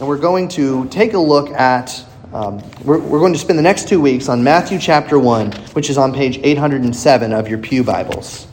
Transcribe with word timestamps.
and 0.00 0.08
we're 0.08 0.16
going 0.16 0.48
to 0.48 0.88
take 0.88 1.12
a 1.12 1.18
look 1.18 1.50
at, 1.50 2.02
um, 2.32 2.62
we're, 2.84 2.98
we're 2.98 3.18
going 3.18 3.34
to 3.34 3.38
spend 3.38 3.58
the 3.58 3.62
next 3.62 3.86
two 3.86 4.00
weeks 4.00 4.30
on 4.30 4.42
Matthew 4.42 4.78
chapter 4.78 5.18
1, 5.18 5.52
which 5.74 5.90
is 5.90 5.98
on 5.98 6.14
page 6.14 6.38
807 6.42 7.34
of 7.34 7.48
your 7.48 7.58
Pew 7.58 7.84
Bibles. 7.84 8.46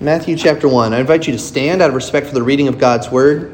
Matthew 0.00 0.36
chapter 0.36 0.68
1. 0.68 0.94
I 0.94 1.00
invite 1.00 1.26
you 1.26 1.34
to 1.34 1.38
stand 1.38 1.82
out 1.82 1.90
of 1.90 1.94
respect 1.94 2.28
for 2.28 2.34
the 2.34 2.42
reading 2.42 2.68
of 2.68 2.78
God's 2.78 3.10
word. 3.10 3.53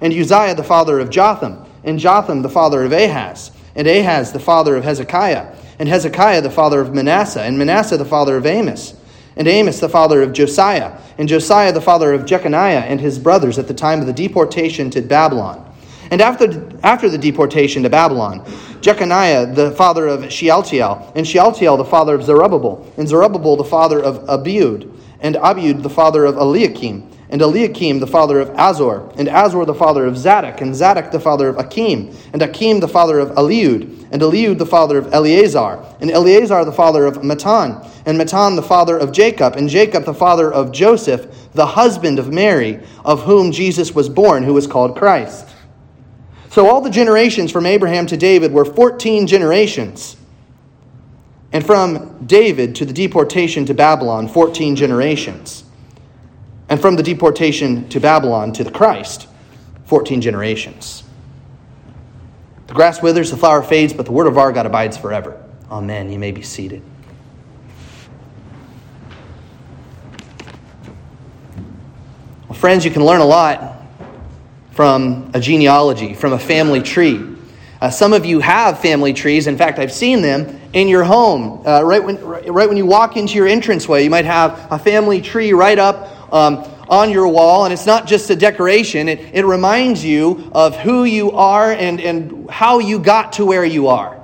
and 0.00 0.12
Uzziah 0.12 0.54
the 0.54 0.64
father 0.64 0.98
of 0.98 1.10
Jotham, 1.10 1.64
and 1.84 1.98
Jotham 1.98 2.42
the 2.42 2.48
father 2.48 2.84
of 2.84 2.92
Ahaz, 2.92 3.50
and 3.74 3.86
Ahaz 3.86 4.32
the 4.32 4.40
father 4.40 4.76
of 4.76 4.84
Hezekiah, 4.84 5.54
and 5.78 5.88
Hezekiah 5.88 6.42
the 6.42 6.50
father 6.50 6.80
of 6.80 6.94
Manasseh, 6.94 7.42
and 7.42 7.58
Manasseh 7.58 7.96
the 7.96 8.04
father 8.04 8.36
of 8.36 8.46
Amos, 8.46 8.94
and 9.36 9.48
Amos 9.48 9.80
the 9.80 9.88
father 9.88 10.22
of 10.22 10.32
Josiah, 10.32 10.98
and 11.18 11.28
Josiah 11.28 11.72
the 11.72 11.80
father 11.80 12.12
of 12.12 12.26
Jeconiah 12.26 12.80
and 12.80 13.00
his 13.00 13.18
brothers 13.18 13.58
at 13.58 13.68
the 13.68 13.74
time 13.74 14.00
of 14.00 14.06
the 14.06 14.12
deportation 14.12 14.90
to 14.90 15.02
Babylon 15.02 15.70
and 16.10 16.20
after, 16.20 16.68
after 16.82 17.08
the 17.08 17.18
deportation 17.18 17.84
to 17.84 17.90
Babylon, 17.90 18.44
Jeconiah, 18.80 19.54
the 19.54 19.70
father 19.72 20.08
of 20.08 20.30
Shealtiel, 20.32 21.12
and 21.14 21.26
Shealtiel, 21.26 21.76
the 21.76 21.84
father 21.84 22.16
of 22.16 22.24
Zerubbabel, 22.24 22.92
and 22.96 23.08
Zerubbabel, 23.08 23.56
the 23.56 23.64
father 23.64 24.02
of 24.02 24.26
Abiud, 24.26 24.92
and 25.20 25.36
Abiud, 25.36 25.82
the 25.82 25.90
father 25.90 26.24
of 26.24 26.36
Eliakim, 26.36 27.08
and 27.30 27.40
Eliakim, 27.40 28.00
the 28.00 28.06
father 28.06 28.40
of 28.40 28.50
Azor, 28.50 29.08
and 29.16 29.28
Azor, 29.28 29.64
the 29.64 29.74
father 29.74 30.04
of 30.04 30.18
Zadok, 30.18 30.60
and 30.60 30.74
Zadok, 30.74 31.12
the 31.12 31.20
father 31.20 31.48
of 31.48 31.58
Achim, 31.58 32.14
and 32.32 32.42
Achim 32.42 32.80
the 32.80 32.88
father 32.88 33.20
of 33.20 33.30
Eliud, 33.30 34.08
and 34.10 34.20
Eliud, 34.20 34.58
the 34.58 34.66
father 34.66 34.98
of 34.98 35.12
Eleazar, 35.14 35.84
and 36.00 36.10
Eleazar, 36.10 36.64
the 36.64 36.72
father 36.72 37.06
of 37.06 37.18
Matthan, 37.18 37.88
and 38.04 38.18
Matthan, 38.18 38.56
the 38.56 38.62
father 38.62 38.98
of 38.98 39.12
Jacob, 39.12 39.54
and 39.54 39.68
Jacob, 39.68 40.04
the 40.04 40.12
father 40.12 40.52
of 40.52 40.72
Joseph, 40.72 41.50
the 41.52 41.66
husband 41.66 42.18
of 42.18 42.32
Mary, 42.32 42.80
of 43.04 43.22
whom 43.22 43.52
Jesus 43.52 43.94
was 43.94 44.08
born, 44.08 44.42
who 44.42 44.54
was 44.54 44.66
called 44.66 44.96
Christ. 44.96 45.48
So 46.50 46.68
all 46.68 46.80
the 46.80 46.90
generations 46.90 47.52
from 47.52 47.64
Abraham 47.64 48.06
to 48.06 48.16
David 48.16 48.52
were 48.52 48.64
14 48.64 49.28
generations. 49.28 50.16
And 51.52 51.64
from 51.64 52.26
David 52.26 52.74
to 52.76 52.84
the 52.84 52.92
deportation 52.92 53.66
to 53.66 53.74
Babylon, 53.74 54.26
14 54.26 54.74
generations. 54.74 55.64
And 56.70 56.80
from 56.80 56.94
the 56.94 57.02
deportation 57.02 57.88
to 57.88 57.98
Babylon 57.98 58.52
to 58.52 58.64
the 58.64 58.70
Christ, 58.70 59.26
14 59.86 60.20
generations. 60.20 61.02
The 62.68 62.74
grass 62.74 63.02
withers, 63.02 63.32
the 63.32 63.36
flower 63.36 63.60
fades, 63.60 63.92
but 63.92 64.06
the 64.06 64.12
word 64.12 64.28
of 64.28 64.38
our 64.38 64.52
God 64.52 64.66
abides 64.66 64.96
forever. 64.96 65.44
Amen. 65.68 66.12
You 66.12 66.20
may 66.20 66.30
be 66.30 66.42
seated. 66.42 66.80
Well, 72.48 72.56
friends, 72.56 72.84
you 72.84 72.92
can 72.92 73.04
learn 73.04 73.20
a 73.20 73.26
lot 73.26 73.82
from 74.70 75.28
a 75.34 75.40
genealogy, 75.40 76.14
from 76.14 76.32
a 76.32 76.38
family 76.38 76.82
tree. 76.82 77.36
Uh, 77.80 77.90
some 77.90 78.12
of 78.12 78.24
you 78.24 78.38
have 78.38 78.78
family 78.78 79.12
trees. 79.12 79.48
In 79.48 79.56
fact, 79.56 79.80
I've 79.80 79.92
seen 79.92 80.22
them 80.22 80.60
in 80.72 80.86
your 80.86 81.02
home. 81.02 81.66
Uh, 81.66 81.82
right, 81.82 82.02
when, 82.04 82.22
right 82.24 82.68
when 82.68 82.76
you 82.76 82.86
walk 82.86 83.16
into 83.16 83.34
your 83.34 83.48
entranceway, 83.48 84.04
you 84.04 84.10
might 84.10 84.26
have 84.26 84.70
a 84.70 84.78
family 84.78 85.20
tree 85.20 85.52
right 85.52 85.78
up 85.78 86.19
um, 86.32 86.64
on 86.88 87.10
your 87.10 87.28
wall. 87.28 87.64
And 87.64 87.72
it's 87.72 87.86
not 87.86 88.06
just 88.06 88.30
a 88.30 88.36
decoration, 88.36 89.08
it, 89.08 89.20
it 89.34 89.44
reminds 89.44 90.04
you 90.04 90.50
of 90.52 90.76
who 90.76 91.04
you 91.04 91.32
are 91.32 91.72
and, 91.72 92.00
and 92.00 92.50
how 92.50 92.78
you 92.78 92.98
got 92.98 93.34
to 93.34 93.46
where 93.46 93.64
you 93.64 93.88
are. 93.88 94.20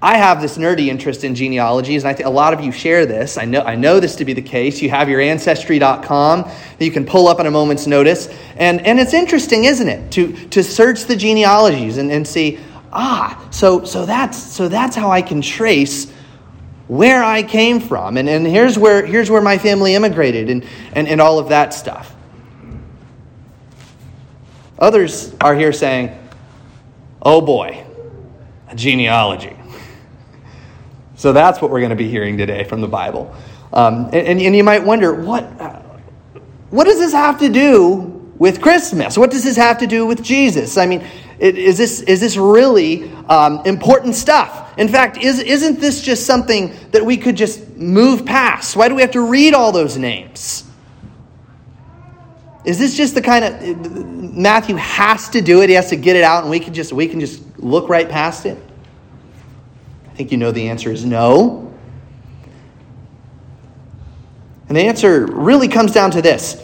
I 0.00 0.16
have 0.16 0.40
this 0.40 0.56
nerdy 0.58 0.86
interest 0.86 1.24
in 1.24 1.34
genealogies, 1.34 2.04
and 2.04 2.08
I 2.08 2.14
think 2.14 2.28
a 2.28 2.30
lot 2.30 2.52
of 2.52 2.60
you 2.60 2.70
share 2.70 3.04
this. 3.04 3.36
I 3.36 3.46
know, 3.46 3.62
I 3.62 3.74
know 3.74 3.98
this 3.98 4.14
to 4.16 4.24
be 4.24 4.32
the 4.32 4.42
case. 4.42 4.80
You 4.80 4.90
have 4.90 5.08
your 5.08 5.20
ancestry.com 5.20 6.42
that 6.42 6.84
you 6.84 6.92
can 6.92 7.04
pull 7.04 7.26
up 7.26 7.40
on 7.40 7.46
a 7.46 7.50
moment's 7.50 7.88
notice. 7.88 8.28
And, 8.56 8.80
and 8.86 9.00
it's 9.00 9.12
interesting, 9.12 9.64
isn't 9.64 9.88
it, 9.88 10.12
to, 10.12 10.32
to 10.50 10.62
search 10.62 11.06
the 11.06 11.16
genealogies 11.16 11.98
and, 11.98 12.12
and 12.12 12.26
see, 12.28 12.60
ah, 12.92 13.44
so, 13.50 13.84
so, 13.84 14.06
that's, 14.06 14.40
so 14.40 14.68
that's 14.68 14.94
how 14.94 15.10
I 15.10 15.20
can 15.20 15.42
trace 15.42 16.12
where 16.88 17.22
I 17.22 17.42
came 17.42 17.80
from. 17.80 18.16
And, 18.16 18.28
and 18.28 18.46
here's, 18.46 18.78
where, 18.78 19.04
here's 19.04 19.30
where 19.30 19.42
my 19.42 19.58
family 19.58 19.94
immigrated 19.94 20.50
and, 20.50 20.64
and, 20.92 21.06
and 21.06 21.20
all 21.20 21.38
of 21.38 21.50
that 21.50 21.72
stuff. 21.72 22.14
Others 24.78 25.34
are 25.40 25.54
here 25.54 25.72
saying, 25.72 26.18
oh 27.22 27.40
boy, 27.40 27.84
a 28.68 28.74
genealogy. 28.74 29.54
So 31.16 31.32
that's 31.32 31.60
what 31.60 31.72
we're 31.72 31.80
going 31.80 31.90
to 31.90 31.96
be 31.96 32.08
hearing 32.08 32.38
today 32.38 32.62
from 32.62 32.80
the 32.80 32.86
Bible. 32.86 33.34
Um, 33.72 34.04
and, 34.12 34.40
and, 34.40 34.54
you 34.54 34.62
might 34.62 34.84
wonder, 34.84 35.12
what, 35.12 35.42
what 36.70 36.84
does 36.84 37.00
this 37.00 37.12
have 37.12 37.40
to 37.40 37.48
do 37.48 38.32
with 38.36 38.62
Christmas? 38.62 39.18
What 39.18 39.32
does 39.32 39.42
this 39.42 39.56
have 39.56 39.78
to 39.78 39.88
do 39.88 40.06
with 40.06 40.22
Jesus? 40.22 40.76
I 40.76 40.86
mean, 40.86 41.04
is 41.38 41.78
this, 41.78 42.00
is 42.02 42.20
this 42.20 42.36
really 42.36 43.10
um, 43.28 43.62
important 43.64 44.14
stuff? 44.14 44.76
In 44.78 44.88
fact, 44.88 45.18
is, 45.18 45.40
isn't 45.40 45.80
this 45.80 46.02
just 46.02 46.26
something 46.26 46.74
that 46.90 47.04
we 47.04 47.16
could 47.16 47.36
just 47.36 47.76
move 47.76 48.26
past? 48.26 48.76
Why 48.76 48.88
do 48.88 48.94
we 48.94 49.02
have 49.02 49.12
to 49.12 49.26
read 49.26 49.54
all 49.54 49.72
those 49.72 49.96
names? 49.96 50.64
Is 52.64 52.78
this 52.78 52.96
just 52.96 53.14
the 53.14 53.22
kind 53.22 53.44
of 53.44 54.34
Matthew 54.34 54.76
has 54.76 55.28
to 55.30 55.40
do 55.40 55.62
it? 55.62 55.68
He 55.68 55.74
has 55.76 55.90
to 55.90 55.96
get 55.96 56.16
it 56.16 56.24
out, 56.24 56.42
and 56.42 56.50
we 56.50 56.60
can 56.60 56.74
just 56.74 56.92
we 56.92 57.06
can 57.06 57.20
just 57.20 57.42
look 57.58 57.88
right 57.88 58.08
past 58.08 58.46
it 58.46 58.58
I 60.18 60.20
think 60.20 60.32
you 60.32 60.38
know 60.38 60.50
the 60.50 60.68
answer 60.68 60.90
is 60.90 61.04
no. 61.04 61.72
And 64.66 64.76
the 64.76 64.80
answer 64.80 65.26
really 65.26 65.68
comes 65.68 65.92
down 65.92 66.10
to 66.10 66.20
this. 66.20 66.60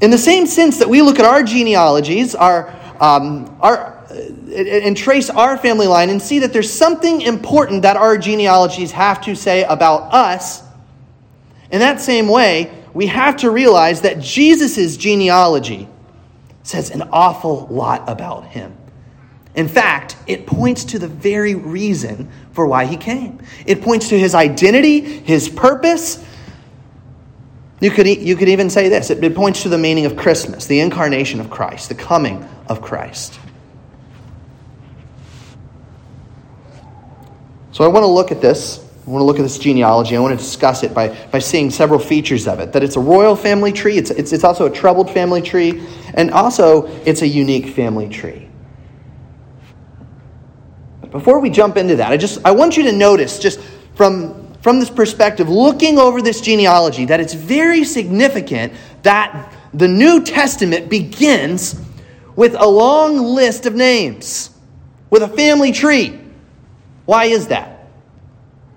In 0.00 0.10
the 0.10 0.18
same 0.18 0.44
sense 0.44 0.78
that 0.78 0.88
we 0.88 1.00
look 1.00 1.20
at 1.20 1.24
our 1.24 1.44
genealogies, 1.44 2.34
our, 2.34 2.74
um, 3.00 3.56
our, 3.60 4.04
and 4.10 4.96
trace 4.96 5.30
our 5.30 5.56
family 5.56 5.86
line 5.86 6.10
and 6.10 6.20
see 6.20 6.40
that 6.40 6.52
there's 6.52 6.72
something 6.72 7.20
important 7.22 7.82
that 7.82 7.96
our 7.96 8.16
genealogies 8.18 8.90
have 8.92 9.20
to 9.22 9.34
say 9.34 9.64
about 9.64 10.12
us, 10.12 10.62
in 11.70 11.80
that 11.80 12.00
same 12.00 12.28
way, 12.28 12.72
we 12.94 13.06
have 13.06 13.36
to 13.38 13.50
realize 13.50 14.00
that 14.00 14.20
Jesus' 14.20 14.96
genealogy 14.96 15.88
says 16.62 16.90
an 16.90 17.02
awful 17.12 17.66
lot 17.70 18.08
about 18.08 18.46
him. 18.46 18.74
In 19.54 19.68
fact, 19.68 20.16
it 20.26 20.46
points 20.46 20.84
to 20.84 20.98
the 20.98 21.08
very 21.08 21.54
reason 21.54 22.30
for 22.52 22.66
why 22.66 22.84
he 22.84 22.96
came. 22.96 23.40
It 23.66 23.82
points 23.82 24.08
to 24.10 24.18
his 24.18 24.34
identity, 24.34 25.00
his 25.00 25.48
purpose. 25.48 26.24
You 27.80 27.90
could, 27.90 28.06
you 28.06 28.34
could 28.36 28.48
even 28.48 28.70
say 28.70 28.88
this 28.88 29.10
it, 29.10 29.34
points 29.34 29.62
to 29.62 29.68
the 29.68 29.78
meaning 29.78 30.04
of 30.04 30.16
Christmas, 30.16 30.66
the 30.66 30.80
incarnation 30.80 31.40
of 31.40 31.48
Christ, 31.48 31.88
the 31.88 31.94
coming 31.94 32.44
of 32.68 32.82
Christ. 32.82 33.38
So 37.72 37.84
I 37.84 37.88
want 37.88 38.02
to 38.02 38.08
look 38.08 38.32
at 38.32 38.40
this 38.40 38.84
I 39.08 39.10
want 39.10 39.22
to 39.22 39.24
look 39.24 39.38
at 39.38 39.42
this 39.42 39.58
genealogy. 39.58 40.14
I 40.14 40.20
want 40.20 40.38
to 40.38 40.44
discuss 40.44 40.82
it 40.82 40.92
by, 40.92 41.08
by 41.30 41.38
seeing 41.38 41.70
several 41.70 41.98
features 41.98 42.46
of 42.46 42.60
it. 42.60 42.74
That 42.74 42.84
it's 42.84 42.96
a 42.96 43.00
royal 43.00 43.34
family 43.34 43.72
tree, 43.72 43.96
it's, 43.96 44.10
it's, 44.10 44.34
it's 44.34 44.44
also 44.44 44.66
a 44.66 44.70
troubled 44.70 45.10
family 45.10 45.40
tree, 45.40 45.82
and 46.12 46.30
also 46.30 46.86
it's 47.06 47.22
a 47.22 47.26
unique 47.26 47.68
family 47.68 48.10
tree. 48.10 48.50
But 51.00 51.10
before 51.10 51.40
we 51.40 51.48
jump 51.48 51.78
into 51.78 51.96
that, 51.96 52.12
I 52.12 52.18
just 52.18 52.44
I 52.44 52.50
want 52.50 52.76
you 52.76 52.82
to 52.82 52.92
notice, 52.92 53.38
just 53.38 53.60
from, 53.94 54.37
from 54.62 54.80
this 54.80 54.90
perspective, 54.90 55.48
looking 55.48 55.98
over 55.98 56.20
this 56.20 56.40
genealogy, 56.40 57.04
that 57.06 57.20
it's 57.20 57.34
very 57.34 57.84
significant 57.84 58.72
that 59.02 59.52
the 59.72 59.88
New 59.88 60.22
Testament 60.24 60.88
begins 60.88 61.80
with 62.34 62.54
a 62.58 62.66
long 62.66 63.18
list 63.18 63.66
of 63.66 63.74
names, 63.74 64.50
with 65.10 65.22
a 65.22 65.28
family 65.28 65.72
tree. 65.72 66.18
Why 67.04 67.24
is 67.24 67.48
that? 67.48 67.88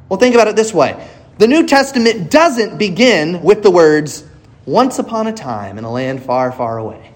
Well, 0.09 0.19
think 0.19 0.35
about 0.35 0.47
it 0.47 0.55
this 0.55 0.73
way 0.73 1.07
the 1.37 1.47
New 1.47 1.65
Testament 1.65 2.29
doesn't 2.29 2.77
begin 2.77 3.41
with 3.41 3.63
the 3.63 3.71
words, 3.71 4.23
once 4.65 4.99
upon 4.99 5.27
a 5.27 5.33
time 5.33 5.77
in 5.77 5.83
a 5.83 5.91
land 5.91 6.21
far, 6.21 6.51
far 6.51 6.77
away. 6.77 7.11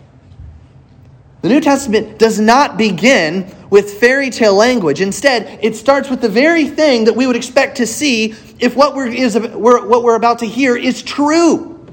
The 1.43 1.49
New 1.49 1.61
Testament 1.61 2.17
does 2.17 2.39
not 2.39 2.75
begin 2.75 3.53
with 3.75 3.99
fairy 3.99 4.29
tale 4.29 4.55
language. 4.55 5.01
Instead, 5.01 5.59
it 5.61 5.75
starts 5.75 6.09
with 6.09 6.21
the 6.21 6.29
very 6.29 6.65
thing 6.65 7.03
that 7.03 7.13
we 7.13 7.27
would 7.27 7.35
expect 7.35 7.75
to 7.75 7.85
see 7.85 8.33
if 8.57 8.73
what 8.73 8.95
we're, 8.95 9.07
is, 9.07 9.37
what 9.37 10.01
we're 10.01 10.15
about 10.15 10.39
to 10.39 10.45
hear 10.45 10.77
is 10.77 11.03
true. 11.03 11.85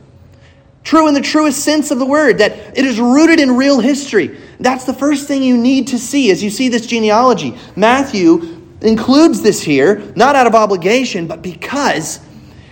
True 0.84 1.08
in 1.08 1.14
the 1.14 1.20
truest 1.20 1.64
sense 1.64 1.90
of 1.90 1.98
the 1.98 2.06
word, 2.06 2.38
that 2.38 2.52
it 2.78 2.84
is 2.84 3.00
rooted 3.00 3.40
in 3.40 3.56
real 3.56 3.80
history. 3.80 4.38
That's 4.60 4.84
the 4.84 4.94
first 4.94 5.26
thing 5.26 5.42
you 5.42 5.56
need 5.56 5.88
to 5.88 5.98
see 5.98 6.30
as 6.30 6.40
you 6.40 6.50
see 6.50 6.68
this 6.68 6.86
genealogy. 6.86 7.58
Matthew 7.74 8.62
includes 8.80 9.42
this 9.42 9.60
here, 9.60 10.04
not 10.14 10.36
out 10.36 10.46
of 10.46 10.54
obligation, 10.54 11.26
but 11.26 11.42
because 11.42 12.20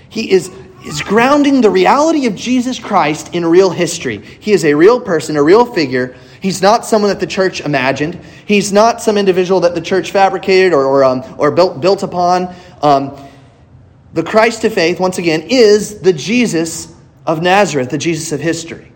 he 0.09 0.31
is, 0.31 0.53
is 0.87 1.03
grounding 1.03 1.62
the 1.62 1.71
reality 1.71 2.27
of 2.29 2.37
Jesus 2.37 2.79
Christ 2.79 3.35
in 3.35 3.45
real 3.45 3.71
history. 3.71 4.19
He 4.19 4.53
is 4.53 4.65
a 4.65 4.75
real 4.75 5.01
person, 5.01 5.35
a 5.35 5.43
real 5.43 5.65
figure. 5.65 6.15
He's 6.40 6.62
not 6.62 6.87
someone 6.87 7.10
that 7.10 7.20
the 7.20 7.26
church 7.26 7.60
imagined. 7.60 8.19
He's 8.46 8.72
not 8.72 9.02
some 9.02 9.19
individual 9.19 9.60
that 9.60 9.75
the 9.75 9.81
church 9.81 10.10
fabricated 10.10 10.72
or, 10.72 10.84
or, 10.84 11.04
um, 11.04 11.22
or 11.38 11.50
built, 11.50 11.81
built 11.81 12.02
upon. 12.02 12.54
Um, 12.82 13.16
the 14.14 14.22
Christ 14.22 14.64
of 14.64 14.72
faith, 14.72 14.98
once 14.98 15.19
again, 15.19 15.42
is 15.42 16.00
the 16.00 16.12
Jesus 16.12 16.94
of 17.26 17.42
Nazareth, 17.42 17.90
the 17.90 17.98
Jesus 17.98 18.32
of 18.32 18.40
history. 18.40 18.90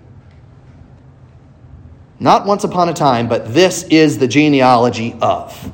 Not 2.18 2.46
once 2.46 2.64
upon 2.64 2.88
a 2.88 2.94
time, 2.94 3.28
but 3.28 3.52
this 3.52 3.82
is 3.84 4.18
the 4.18 4.26
genealogy 4.26 5.14
of. 5.20 5.72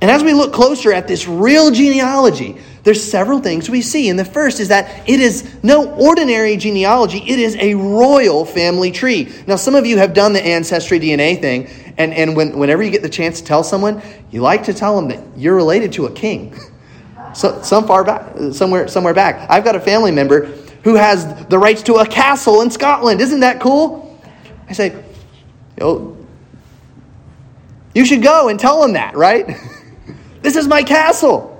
And 0.00 0.10
as 0.10 0.24
we 0.24 0.32
look 0.32 0.52
closer 0.52 0.92
at 0.92 1.06
this 1.06 1.28
real 1.28 1.70
genealogy, 1.70 2.58
there's 2.84 3.02
several 3.02 3.40
things 3.40 3.70
we 3.70 3.80
see. 3.80 4.08
And 4.08 4.18
the 4.18 4.24
first 4.24 4.60
is 4.60 4.68
that 4.68 5.08
it 5.08 5.20
is 5.20 5.48
no 5.62 5.90
ordinary 5.92 6.56
genealogy, 6.56 7.18
it 7.18 7.38
is 7.38 7.56
a 7.56 7.74
royal 7.74 8.44
family 8.44 8.90
tree. 8.90 9.32
Now, 9.46 9.56
some 9.56 9.74
of 9.74 9.86
you 9.86 9.98
have 9.98 10.14
done 10.14 10.32
the 10.32 10.44
ancestry 10.44 10.98
DNA 10.98 11.40
thing, 11.40 11.68
and, 11.96 12.12
and 12.12 12.36
when, 12.36 12.58
whenever 12.58 12.82
you 12.82 12.90
get 12.90 13.02
the 13.02 13.08
chance 13.08 13.40
to 13.40 13.46
tell 13.46 13.62
someone, 13.62 14.02
you 14.30 14.40
like 14.40 14.64
to 14.64 14.74
tell 14.74 14.96
them 14.96 15.08
that 15.08 15.38
you're 15.38 15.54
related 15.54 15.92
to 15.94 16.06
a 16.06 16.12
king. 16.12 16.56
So, 17.34 17.62
some 17.62 17.86
far 17.86 18.04
back, 18.04 18.36
somewhere, 18.52 18.88
somewhere 18.88 19.14
back. 19.14 19.48
I've 19.48 19.64
got 19.64 19.74
a 19.74 19.80
family 19.80 20.10
member 20.10 20.48
who 20.84 20.96
has 20.96 21.46
the 21.46 21.58
rights 21.58 21.82
to 21.84 21.94
a 21.94 22.06
castle 22.06 22.60
in 22.60 22.70
Scotland. 22.70 23.22
Isn't 23.22 23.40
that 23.40 23.58
cool? 23.58 24.20
I 24.68 24.74
say, 24.74 25.02
Yo, 25.78 26.14
you 27.94 28.04
should 28.04 28.22
go 28.22 28.48
and 28.48 28.60
tell 28.60 28.82
them 28.82 28.92
that, 28.92 29.16
right? 29.16 29.56
This 30.42 30.56
is 30.56 30.66
my 30.66 30.82
castle. 30.82 31.51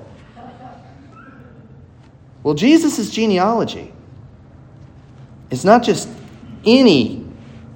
Well, 2.42 2.54
Jesus' 2.54 3.10
genealogy 3.10 3.92
is 5.50 5.64
not 5.64 5.82
just 5.82 6.08
any 6.64 7.24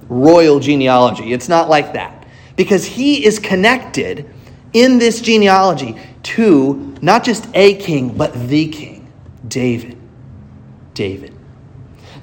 royal 0.09 0.59
genealogy, 0.59 1.33
it's 1.33 1.49
not 1.49 1.69
like 1.69 1.93
that. 1.93 2.27
Because 2.55 2.85
he 2.85 3.25
is 3.25 3.39
connected 3.39 4.29
in 4.73 4.97
this 4.97 5.21
genealogy 5.21 5.95
to 6.23 6.95
not 7.01 7.23
just 7.23 7.47
a 7.53 7.75
king, 7.75 8.17
but 8.17 8.33
the 8.47 8.67
king, 8.67 9.11
David. 9.47 9.97
David. 10.93 11.33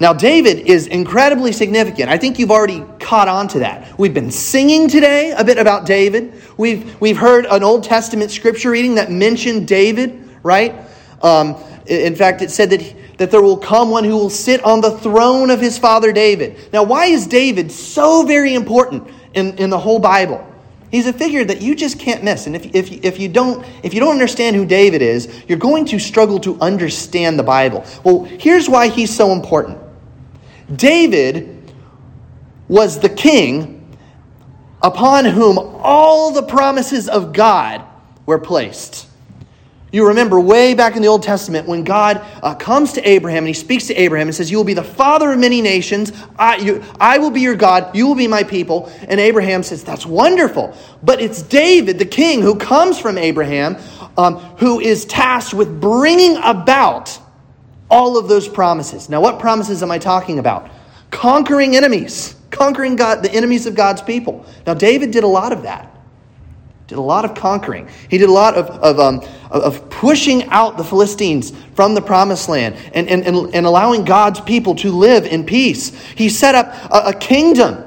Now, 0.01 0.13
David 0.13 0.67
is 0.67 0.89
incredibly 0.89 1.53
significant. 1.53 2.11
I 2.11 2.19
think 2.19 2.39
you've 2.39 2.51
already 2.51 2.85
caught 2.99 3.29
on 3.29 3.47
to 3.49 3.61
that. 3.61 3.97
We've 3.99 4.13
been 4.13 4.33
singing 4.33 4.89
today 4.89 5.31
a 5.31 5.45
bit 5.45 5.57
about 5.57 5.87
David. 5.87 6.35
We've, 6.57 7.01
we've 7.01 7.17
heard 7.17 7.47
an 7.47 7.63
Old 7.63 7.85
Testament 7.85 8.33
scripture 8.33 8.71
reading 8.71 8.97
that 8.97 9.13
mentioned 9.13 9.69
David, 9.69 10.29
right? 10.43 10.75
Um, 11.23 11.57
in 11.87 12.17
fact, 12.17 12.43
it 12.43 12.51
said 12.51 12.71
that, 12.71 13.19
that 13.19 13.31
there 13.31 13.43
will 13.43 13.57
come 13.57 13.91
one 13.91 14.05
who 14.05 14.17
will 14.17 14.31
sit 14.31 14.65
on 14.65 14.81
the 14.81 14.91
throne 14.99 15.51
of 15.51 15.61
his 15.61 15.79
father 15.79 16.13
David. 16.13 16.73
Now, 16.73 16.83
why 16.83 17.07
is 17.07 17.27
David 17.27 17.71
so 17.71 18.25
very 18.25 18.55
important 18.55 19.09
in, 19.35 19.57
in 19.59 19.71
the 19.71 19.79
whole 19.79 19.99
Bible? 19.99 20.51
He's 20.91 21.07
a 21.07 21.13
figure 21.13 21.45
that 21.45 21.61
you 21.61 21.75
just 21.75 21.99
can't 21.99 22.23
miss. 22.23 22.47
And 22.47 22.55
if, 22.55 22.67
if, 22.75 22.91
if, 23.05 23.19
you 23.19 23.29
don't, 23.29 23.67
if 23.83 23.93
you 23.95 24.01
don't 24.01 24.13
understand 24.13 24.55
who 24.55 24.65
David 24.65 25.03
is, 25.03 25.43
you're 25.49 25.59
going 25.59 25.85
to 25.87 25.99
struggle 25.99 26.39
to 26.41 26.59
understand 26.61 27.39
the 27.39 27.43
Bible. 27.43 27.85
Well, 28.05 28.25
here's 28.25 28.69
why 28.69 28.89
he's 28.89 29.15
so 29.15 29.33
important 29.33 29.79
David 30.77 31.73
was 32.69 33.01
the 33.01 33.09
king 33.09 33.97
upon 34.83 35.25
whom 35.25 35.59
all 35.59 36.31
the 36.31 36.43
promises 36.43 37.09
of 37.09 37.33
God 37.33 37.83
were 38.25 38.39
placed. 38.39 39.09
You 39.95 40.09
remember 40.09 40.41
way 40.41 40.75
back 40.75 40.97
in 40.97 41.03
the 41.03 41.07
Old 41.07 41.23
Testament 41.23 41.69
when 41.69 41.85
God 41.85 42.21
uh, 42.43 42.57
comes 42.57 42.95
to 42.95 43.09
Abraham 43.09 43.45
and 43.45 43.47
he 43.47 43.55
speaks 43.55 43.87
to 43.87 43.95
Abraham 43.95 44.27
and 44.27 44.35
says, 44.35 44.51
You 44.51 44.57
will 44.57 44.65
be 44.65 44.75
the 44.75 44.83
father 44.83 45.31
of 45.31 45.39
many 45.39 45.63
nations. 45.63 46.13
I, 46.37 46.57
you, 46.57 46.83
I 46.99 47.19
will 47.19 47.31
be 47.31 47.43
your 47.43 47.55
God. 47.55 47.95
You 47.95 48.09
will 48.09 48.17
be 48.17 48.27
my 48.27 48.43
people. 48.43 48.93
And 49.07 49.21
Abraham 49.21 49.63
says, 49.63 49.85
That's 49.85 50.05
wonderful. 50.05 50.77
But 51.05 51.21
it's 51.21 51.43
David, 51.43 52.01
the 52.01 52.07
king, 52.07 52.43
who 52.43 52.57
comes 52.57 52.99
from 52.99 53.17
Abraham, 53.17 53.77
um, 54.19 54.39
who 54.57 54.81
is 54.81 55.05
tasked 55.05 55.55
with 55.55 55.81
bringing 55.81 56.39
about 56.39 57.17
all 57.89 58.19
of 58.19 58.27
those 58.27 58.49
promises. 58.49 59.09
Now, 59.09 59.21
what 59.21 59.39
promises 59.39 59.81
am 59.81 59.93
I 59.93 59.99
talking 59.99 60.41
about? 60.41 60.73
Conquering 61.13 61.77
enemies, 61.77 62.35
conquering 62.51 62.97
God, 62.97 63.23
the 63.23 63.31
enemies 63.31 63.67
of 63.67 63.77
God's 63.77 64.03
people. 64.03 64.45
Now, 64.67 64.75
David 64.75 65.13
did 65.13 65.23
a 65.23 65.29
lot 65.29 65.53
of 65.53 65.63
that. 65.63 65.94
Did 66.87 66.99
a 66.99 67.03
lot 67.03 67.25
of 67.25 67.35
conquering. 67.35 67.89
He 68.11 68.19
did 68.19 68.29
a 68.29 68.33
lot 68.33 68.57
of, 68.57 68.67
of, 68.67 69.01
um, 69.01 69.23
of 69.51 69.89
pushing 69.89 70.45
out 70.51 70.77
the 70.77 70.85
Philistines 70.85 71.53
from 71.75 71.95
the 71.95 72.03
promised 72.03 72.49
land 72.49 72.77
and, 72.93 73.09
and, 73.09 73.27
and, 73.27 73.55
and 73.55 73.67
allowing 73.67 74.05
God's 74.05 74.41
people 74.41 74.75
to 74.77 74.91
live 74.91 75.25
in 75.25 75.45
peace. 75.45 75.99
He 76.13 76.29
set 76.29 76.55
up 76.55 76.75
a, 76.93 77.09
a 77.09 77.15
kingdom. 77.15 77.83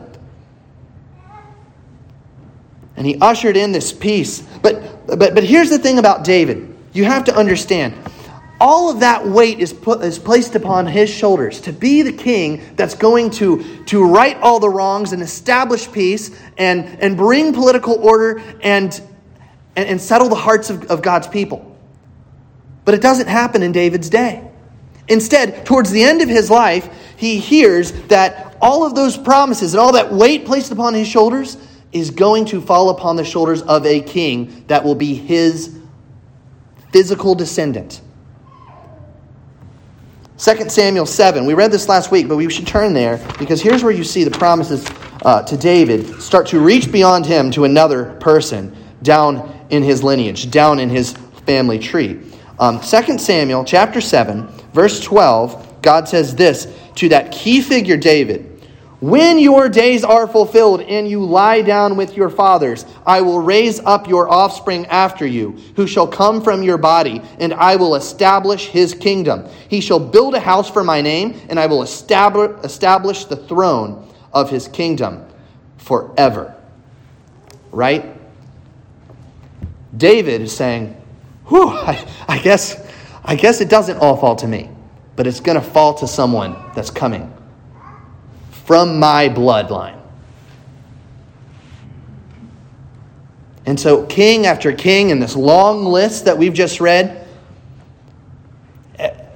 And 2.96 3.06
he 3.06 3.18
ushered 3.22 3.56
in 3.56 3.72
this 3.72 3.94
peace. 3.94 4.42
But, 4.63 5.06
but, 5.06 5.36
but 5.36 5.44
here's 5.44 5.70
the 5.70 5.77
thing 5.77 6.00
about 6.00 6.24
David 6.24 6.75
you 6.94 7.06
have 7.06 7.25
to 7.25 7.36
understand 7.36 7.94
all 8.60 8.90
of 8.90 9.02
that 9.02 9.26
weight 9.28 9.60
is, 9.60 9.72
put, 9.72 10.02
is 10.02 10.18
placed 10.18 10.56
upon 10.56 10.88
his 10.88 11.10
shoulders 11.10 11.62
to 11.62 11.74
be 11.74 12.02
the 12.02 12.12
king 12.12 12.64
that's 12.76 12.96
going 12.96 13.30
to, 13.32 13.84
to 13.86 14.04
right 14.04 14.38
all 14.38 14.60
the 14.60 14.70
wrongs 14.70 15.14
and 15.14 15.22
establish 15.22 15.92
peace 15.92 16.38
and, 16.58 16.86
and 17.02 17.18
bring 17.18 17.54
political 17.54 17.96
order 18.04 18.42
and, 18.62 19.00
and, 19.76 19.88
and 19.88 20.02
settle 20.02 20.30
the 20.30 20.36
hearts 20.36 20.70
of, 20.70 20.86
of 20.86 21.02
God's 21.02 21.28
people. 21.28 21.78
But 22.84 22.96
it 22.96 23.02
doesn't 23.02 23.28
happen 23.28 23.62
in 23.62 23.72
David's 23.72 24.10
day. 24.10 24.50
Instead, 25.08 25.66
towards 25.66 25.92
the 25.92 26.04
end 26.04 26.22
of 26.22 26.30
his 26.30 26.50
life, 26.50 26.90
he 27.16 27.40
hears 27.40 27.92
that 28.08 28.58
all 28.62 28.86
of 28.86 28.96
those 28.96 29.18
promises 29.18 29.74
and 29.74 29.82
all 29.82 29.94
that 29.94 30.12
weight 30.12 30.46
placed 30.46 30.72
upon 30.72 30.94
his 30.94 31.08
shoulders 31.08 31.58
is 31.92 32.10
going 32.10 32.46
to 32.46 32.60
fall 32.60 32.90
upon 32.90 33.16
the 33.16 33.24
shoulders 33.24 33.62
of 33.62 33.86
a 33.86 34.02
king 34.02 34.66
that 34.68 34.84
will 34.84 34.96
be 34.96 35.14
his 35.14 35.78
physical 36.92 37.36
descendant. 37.36 38.02
2 40.38 40.70
Samuel 40.70 41.08
7. 41.08 41.48
We 41.48 41.56
read 41.56 41.72
this 41.72 41.89
last 41.89 42.12
week, 42.12 42.27
but 42.27 42.38
we 42.38 42.48
should 42.51 42.67
turn 42.67 42.94
there 42.94 43.17
because 43.39 43.60
here's 43.60 43.84
where 43.84 43.91
you 43.91 44.03
see 44.03 44.24
the 44.24 44.29
promises 44.29 44.88
uh, 45.25 45.41
to 45.41 45.58
David 45.58 46.22
start 46.22 46.46
to 46.48 46.60
reach 46.60 46.91
beyond 46.91 47.25
him 47.25 47.50
to 47.51 47.63
another 47.63 48.13
person 48.20 48.75
down 49.01 49.65
in 49.72 49.82
his 49.82 50.03
lineage, 50.03 50.51
down 50.51 50.79
in 50.79 50.89
his 50.89 51.13
family 51.48 51.79
tree. 51.79 52.22
Um, 52.60 52.79
2 52.79 53.17
Samuel 53.17 53.65
chapter 53.65 54.00
7, 54.00 54.48
verse 54.74 55.00
12, 55.00 55.82
God 55.82 56.08
says 56.08 56.36
this 56.36 56.72
to 56.96 57.10
that 57.10 57.32
key 57.32 57.60
figure, 57.60 57.98
David. 57.98 58.57
When 59.00 59.38
your 59.38 59.70
days 59.70 60.04
are 60.04 60.25
fulfilled 60.25 60.82
and 60.82 61.08
you 61.08 61.24
lie 61.24 61.62
down 61.62 61.98
with 61.98 62.18
your 62.18 62.32
fathers, 62.32 62.84
I 63.06 63.22
will 63.22 63.39
raise 63.39 63.80
up 63.80 64.08
your 64.08 64.27
offspring 64.27 64.88
after 64.88 65.25
you, 65.25 65.51
who 65.75 65.86
shall 65.86 66.08
come 66.08 66.42
from 66.42 66.63
your 66.63 66.80
body, 66.80 67.22
and 67.39 67.54
I 67.54 67.75
will 67.75 67.94
establish 67.94 68.66
his 68.68 68.96
kingdom. 68.96 69.48
He 69.70 69.82
shall 69.82 70.00
build 70.00 70.34
a 70.34 70.39
house 70.39 70.68
for 70.68 70.84
my 70.84 71.01
name, 71.01 71.39
and 71.48 71.60
I 71.60 71.68
will 71.68 71.84
establish 71.84 73.25
the 73.25 73.36
throne 73.48 74.12
of 74.34 74.50
his 74.50 74.68
kingdom 74.68 75.27
forever. 75.77 76.56
Right? 77.72 78.18
David 79.96 80.42
is 80.42 80.56
saying, 80.56 81.00
whew, 81.46 81.70
I, 81.70 82.04
I 82.27 82.39
guess, 82.39 82.84
I 83.24 83.36
guess 83.36 83.62
it 83.62 83.70
doesn't 83.70 83.98
all 83.98 84.18
fall 84.18 84.38
to 84.38 84.48
me, 84.48 84.72
but 85.16 85.27
it's 85.27 85.39
going 85.39 85.60
to 85.60 85.68
fall 85.68 85.94
to 85.96 86.08
someone 86.08 86.56
that's 86.74 86.89
coming 86.89 87.32
from 88.68 89.00
my 89.00 89.30
bloodline. 89.30 89.98
And 93.66 93.80
so, 93.80 94.06
king 94.06 94.46
after 94.46 94.74
king 94.74 95.10
in 95.10 95.22
this 95.22 95.38
long 95.38 95.86
list 95.86 96.26
that 96.26 96.38
we've 96.38 96.54
just 96.54 96.82
read, 96.82 97.26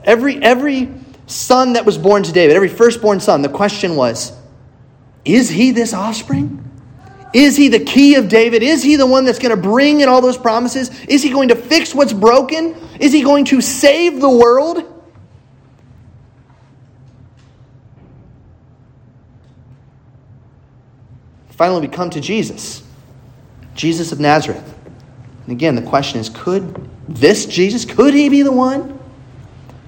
every, 0.04 0.36
every 0.44 0.94
son 1.28 1.74
that 1.74 1.86
was 1.86 1.98
born 1.98 2.24
to 2.24 2.34
David, 2.34 2.58
every 2.58 2.68
firstborn 2.68 3.22
son, 3.22 3.42
the 3.42 3.50
question 3.50 3.96
was 3.96 4.34
is 5.24 5.50
he 5.50 5.72
this 5.72 5.94
offspring? 5.94 6.70
Is 7.34 7.56
he 7.56 7.70
the 7.70 7.80
key 7.80 8.16
of 8.16 8.28
David? 8.28 8.64
Is 8.64 8.84
he 8.84 8.98
the 8.98 9.08
one 9.08 9.24
that's 9.24 9.40
going 9.40 9.56
to 9.56 9.62
bring 9.62 10.02
in 10.02 10.10
all 10.10 10.20
those 10.20 10.38
promises? 10.38 10.90
Is 11.06 11.24
he 11.24 11.30
going 11.30 11.48
to 11.50 11.56
fix 11.56 11.96
what's 11.96 12.12
broken? 12.12 12.76
Is 13.00 13.14
he 13.14 13.22
going 13.22 13.46
to 13.46 13.62
save 13.62 14.20
the 14.20 14.30
world? 14.30 14.91
Finally, 21.62 21.82
we 21.82 21.94
come 21.94 22.10
to 22.10 22.20
Jesus, 22.20 22.82
Jesus 23.76 24.12
of 24.12 24.20
Nazareth. 24.20 24.68
And 25.44 25.52
again, 25.52 25.76
the 25.76 25.84
question 25.84 26.20
is 26.20 26.28
could 26.28 26.90
this 27.08 27.46
Jesus, 27.46 27.86
could 27.86 28.16
he 28.16 28.30
be 28.30 28.42
the 28.42 28.52
one? 28.52 28.98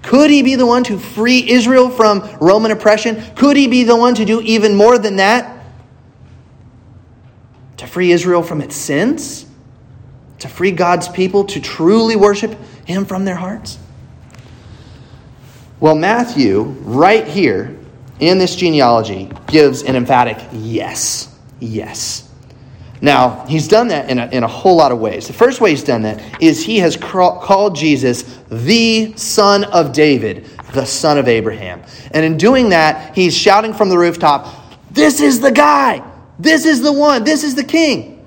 Could 0.03 0.29
he 0.29 0.43
be 0.43 0.53
the 0.53 0.67
one 0.67 0.83
to 0.83 0.99
free 0.99 1.49
Israel 1.49 1.89
from 1.89 2.29
Roman 2.39 2.69
oppression? 2.69 3.23
Could 3.33 3.57
he 3.57 3.67
be 3.67 3.85
the 3.85 3.95
one 3.95 4.13
to 4.13 4.23
do 4.23 4.39
even 4.41 4.75
more 4.75 4.99
than 4.99 5.15
that? 5.15 5.63
To 7.77 7.87
free 7.87 8.11
Israel 8.11 8.43
from 8.43 8.61
its 8.61 8.75
sins? 8.75 9.47
To 10.41 10.49
free 10.49 10.73
God's 10.73 11.07
people 11.07 11.45
to 11.45 11.59
truly 11.59 12.15
worship 12.15 12.55
him 12.85 13.03
from 13.03 13.25
their 13.25 13.37
hearts? 13.37 13.79
Well, 15.79 15.95
Matthew, 15.95 16.61
right 16.83 17.27
here 17.27 17.75
in 18.19 18.37
this 18.37 18.55
genealogy, 18.55 19.31
gives 19.47 19.81
an 19.81 19.95
emphatic 19.95 20.37
yes. 20.51 21.32
Yes. 21.63 22.29
Now, 23.01 23.45
he's 23.47 23.67
done 23.67 23.87
that 23.89 24.09
in 24.09 24.19
a, 24.19 24.27
in 24.27 24.43
a 24.43 24.47
whole 24.47 24.75
lot 24.75 24.91
of 24.91 24.99
ways. 24.99 25.27
The 25.27 25.33
first 25.33 25.61
way 25.61 25.71
he's 25.71 25.83
done 25.83 26.01
that 26.03 26.41
is 26.41 26.63
he 26.63 26.77
has 26.79 26.95
called 26.97 27.75
Jesus 27.75 28.39
the 28.49 29.13
Son 29.17 29.63
of 29.65 29.93
David, 29.93 30.45
the 30.73 30.85
Son 30.85 31.17
of 31.17 31.27
Abraham. 31.27 31.83
And 32.11 32.25
in 32.25 32.37
doing 32.37 32.69
that, 32.69 33.15
he's 33.15 33.35
shouting 33.35 33.73
from 33.73 33.89
the 33.89 33.97
rooftop, 33.97 34.47
This 34.91 35.21
is 35.21 35.39
the 35.39 35.51
guy! 35.51 36.03
This 36.39 36.65
is 36.65 36.81
the 36.81 36.93
one! 36.93 37.23
This 37.23 37.43
is 37.43 37.55
the 37.55 37.63
king! 37.63 38.25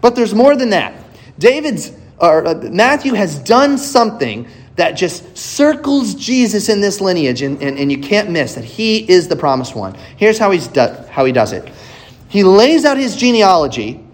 But 0.00 0.16
there's 0.16 0.34
more 0.34 0.56
than 0.56 0.70
that. 0.70 0.94
David's, 1.38 1.92
or 2.18 2.46
uh, 2.46 2.54
Matthew 2.54 3.12
has 3.14 3.38
done 3.38 3.76
something 3.76 4.46
that 4.80 4.92
just 4.92 5.36
circles 5.36 6.14
Jesus 6.14 6.70
in 6.70 6.80
this 6.80 7.02
lineage, 7.02 7.42
and, 7.42 7.62
and, 7.62 7.78
and 7.78 7.92
you 7.92 7.98
can't 7.98 8.30
miss 8.30 8.54
that 8.54 8.64
he 8.64 9.08
is 9.10 9.28
the 9.28 9.36
promised 9.36 9.76
one. 9.76 9.94
Here's 10.16 10.38
how, 10.38 10.50
he's 10.50 10.68
do, 10.68 10.88
how 11.10 11.24
he 11.24 11.32
does 11.32 11.52
it 11.52 11.70
he 12.30 12.44
lays 12.44 12.84
out 12.84 12.96
his 12.96 13.16
genealogy 13.16 14.04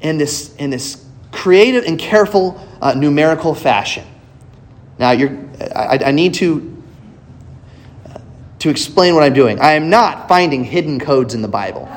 in 0.00 0.18
this, 0.18 0.54
in 0.54 0.70
this 0.70 1.04
creative 1.32 1.84
and 1.84 1.98
careful 1.98 2.64
uh, 2.80 2.94
numerical 2.94 3.56
fashion. 3.56 4.06
Now, 4.96 5.10
you're, 5.10 5.36
I, 5.74 5.98
I 6.06 6.10
need 6.12 6.34
to, 6.34 6.80
to 8.60 8.70
explain 8.70 9.14
what 9.14 9.24
I'm 9.24 9.34
doing. 9.34 9.58
I 9.58 9.72
am 9.72 9.90
not 9.90 10.28
finding 10.28 10.62
hidden 10.62 11.00
codes 11.00 11.34
in 11.34 11.42
the 11.42 11.48
Bible. 11.48 11.88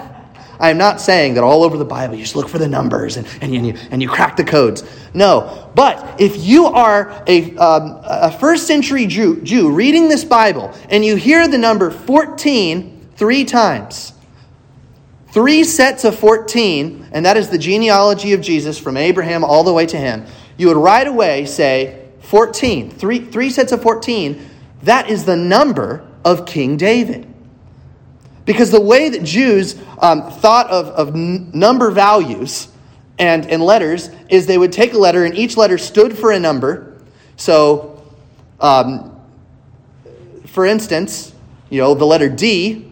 I 0.59 0.69
am 0.69 0.77
not 0.77 0.99
saying 0.99 1.35
that 1.35 1.43
all 1.43 1.63
over 1.63 1.77
the 1.77 1.85
Bible 1.85 2.15
you 2.15 2.23
just 2.23 2.35
look 2.35 2.49
for 2.49 2.57
the 2.57 2.67
numbers 2.67 3.17
and, 3.17 3.27
and, 3.41 3.53
you, 3.53 3.75
and 3.91 4.01
you 4.01 4.09
crack 4.09 4.37
the 4.37 4.43
codes. 4.43 4.83
No. 5.13 5.71
But 5.75 6.19
if 6.19 6.43
you 6.43 6.65
are 6.65 7.23
a, 7.27 7.55
um, 7.57 7.99
a 8.03 8.31
first 8.31 8.67
century 8.67 9.05
Jew, 9.05 9.41
Jew 9.41 9.71
reading 9.71 10.09
this 10.09 10.23
Bible 10.23 10.73
and 10.89 11.05
you 11.05 11.15
hear 11.15 11.47
the 11.47 11.57
number 11.57 11.91
14 11.91 13.09
three 13.15 13.45
times, 13.45 14.13
three 15.31 15.63
sets 15.63 16.03
of 16.03 16.17
14, 16.17 17.09
and 17.11 17.25
that 17.25 17.37
is 17.37 17.49
the 17.49 17.57
genealogy 17.57 18.33
of 18.33 18.41
Jesus 18.41 18.79
from 18.79 18.97
Abraham 18.97 19.43
all 19.43 19.63
the 19.63 19.73
way 19.73 19.85
to 19.85 19.97
him, 19.97 20.25
you 20.57 20.67
would 20.67 20.77
right 20.77 21.07
away 21.07 21.45
say 21.45 22.07
14. 22.21 22.91
Three, 22.91 23.19
three 23.19 23.49
sets 23.49 23.71
of 23.71 23.81
14, 23.81 24.43
that 24.83 25.09
is 25.09 25.25
the 25.25 25.35
number 25.35 26.07
of 26.25 26.45
King 26.45 26.77
David. 26.77 27.31
Because 28.47 28.71
the 28.71 28.81
way 28.81 29.09
that 29.09 29.23
Jews 29.23 29.75
um, 29.99 30.31
thought 30.31 30.67
of, 30.71 30.87
of 30.87 31.13
number 31.13 31.91
values 31.91 32.69
and, 33.19 33.45
and 33.45 33.61
letters 33.61 34.09
is 34.29 34.47
they 34.47 34.57
would 34.57 34.71
take 34.71 34.93
a 34.93 34.97
letter, 34.97 35.25
and 35.25 35.35
each 35.35 35.57
letter 35.57 35.77
stood 35.77 36.17
for 36.17 36.31
a 36.31 36.39
number. 36.39 36.97
So, 37.35 38.01
um, 38.61 39.19
for 40.45 40.65
instance, 40.65 41.33
you 41.69 41.81
know, 41.81 41.93
the 41.93 42.05
letter 42.05 42.29
D 42.29 42.89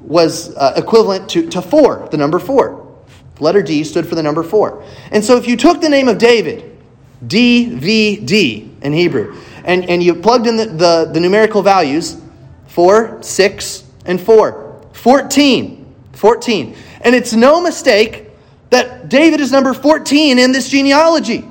was 0.00 0.54
uh, 0.56 0.74
equivalent 0.76 1.30
to, 1.30 1.48
to 1.48 1.62
four, 1.62 2.06
the 2.10 2.18
number 2.18 2.38
four. 2.38 2.94
The 3.36 3.44
letter 3.44 3.62
D 3.62 3.82
stood 3.82 4.06
for 4.06 4.14
the 4.14 4.22
number 4.22 4.42
four. 4.42 4.84
And 5.10 5.24
so 5.24 5.38
if 5.38 5.48
you 5.48 5.56
took 5.56 5.80
the 5.80 5.88
name 5.88 6.08
of 6.08 6.18
David, 6.18 6.78
D 7.26 7.74
V 7.76 8.16
D 8.16 8.70
in 8.82 8.92
Hebrew, 8.92 9.40
and, 9.64 9.88
and 9.88 10.02
you 10.02 10.14
plugged 10.14 10.46
in 10.46 10.56
the, 10.58 10.66
the, 10.66 11.10
the 11.14 11.20
numerical 11.20 11.62
values, 11.62 12.20
four, 12.66 13.22
six, 13.22 13.81
and 14.04 14.20
four, 14.20 14.80
14. 14.92 15.82
14. 16.12 16.76
And 17.00 17.14
it's 17.14 17.32
no 17.32 17.60
mistake 17.60 18.28
that 18.70 19.08
David 19.08 19.40
is 19.40 19.50
number 19.50 19.74
14 19.74 20.38
in 20.38 20.52
this 20.52 20.68
genealogy. 20.68 21.44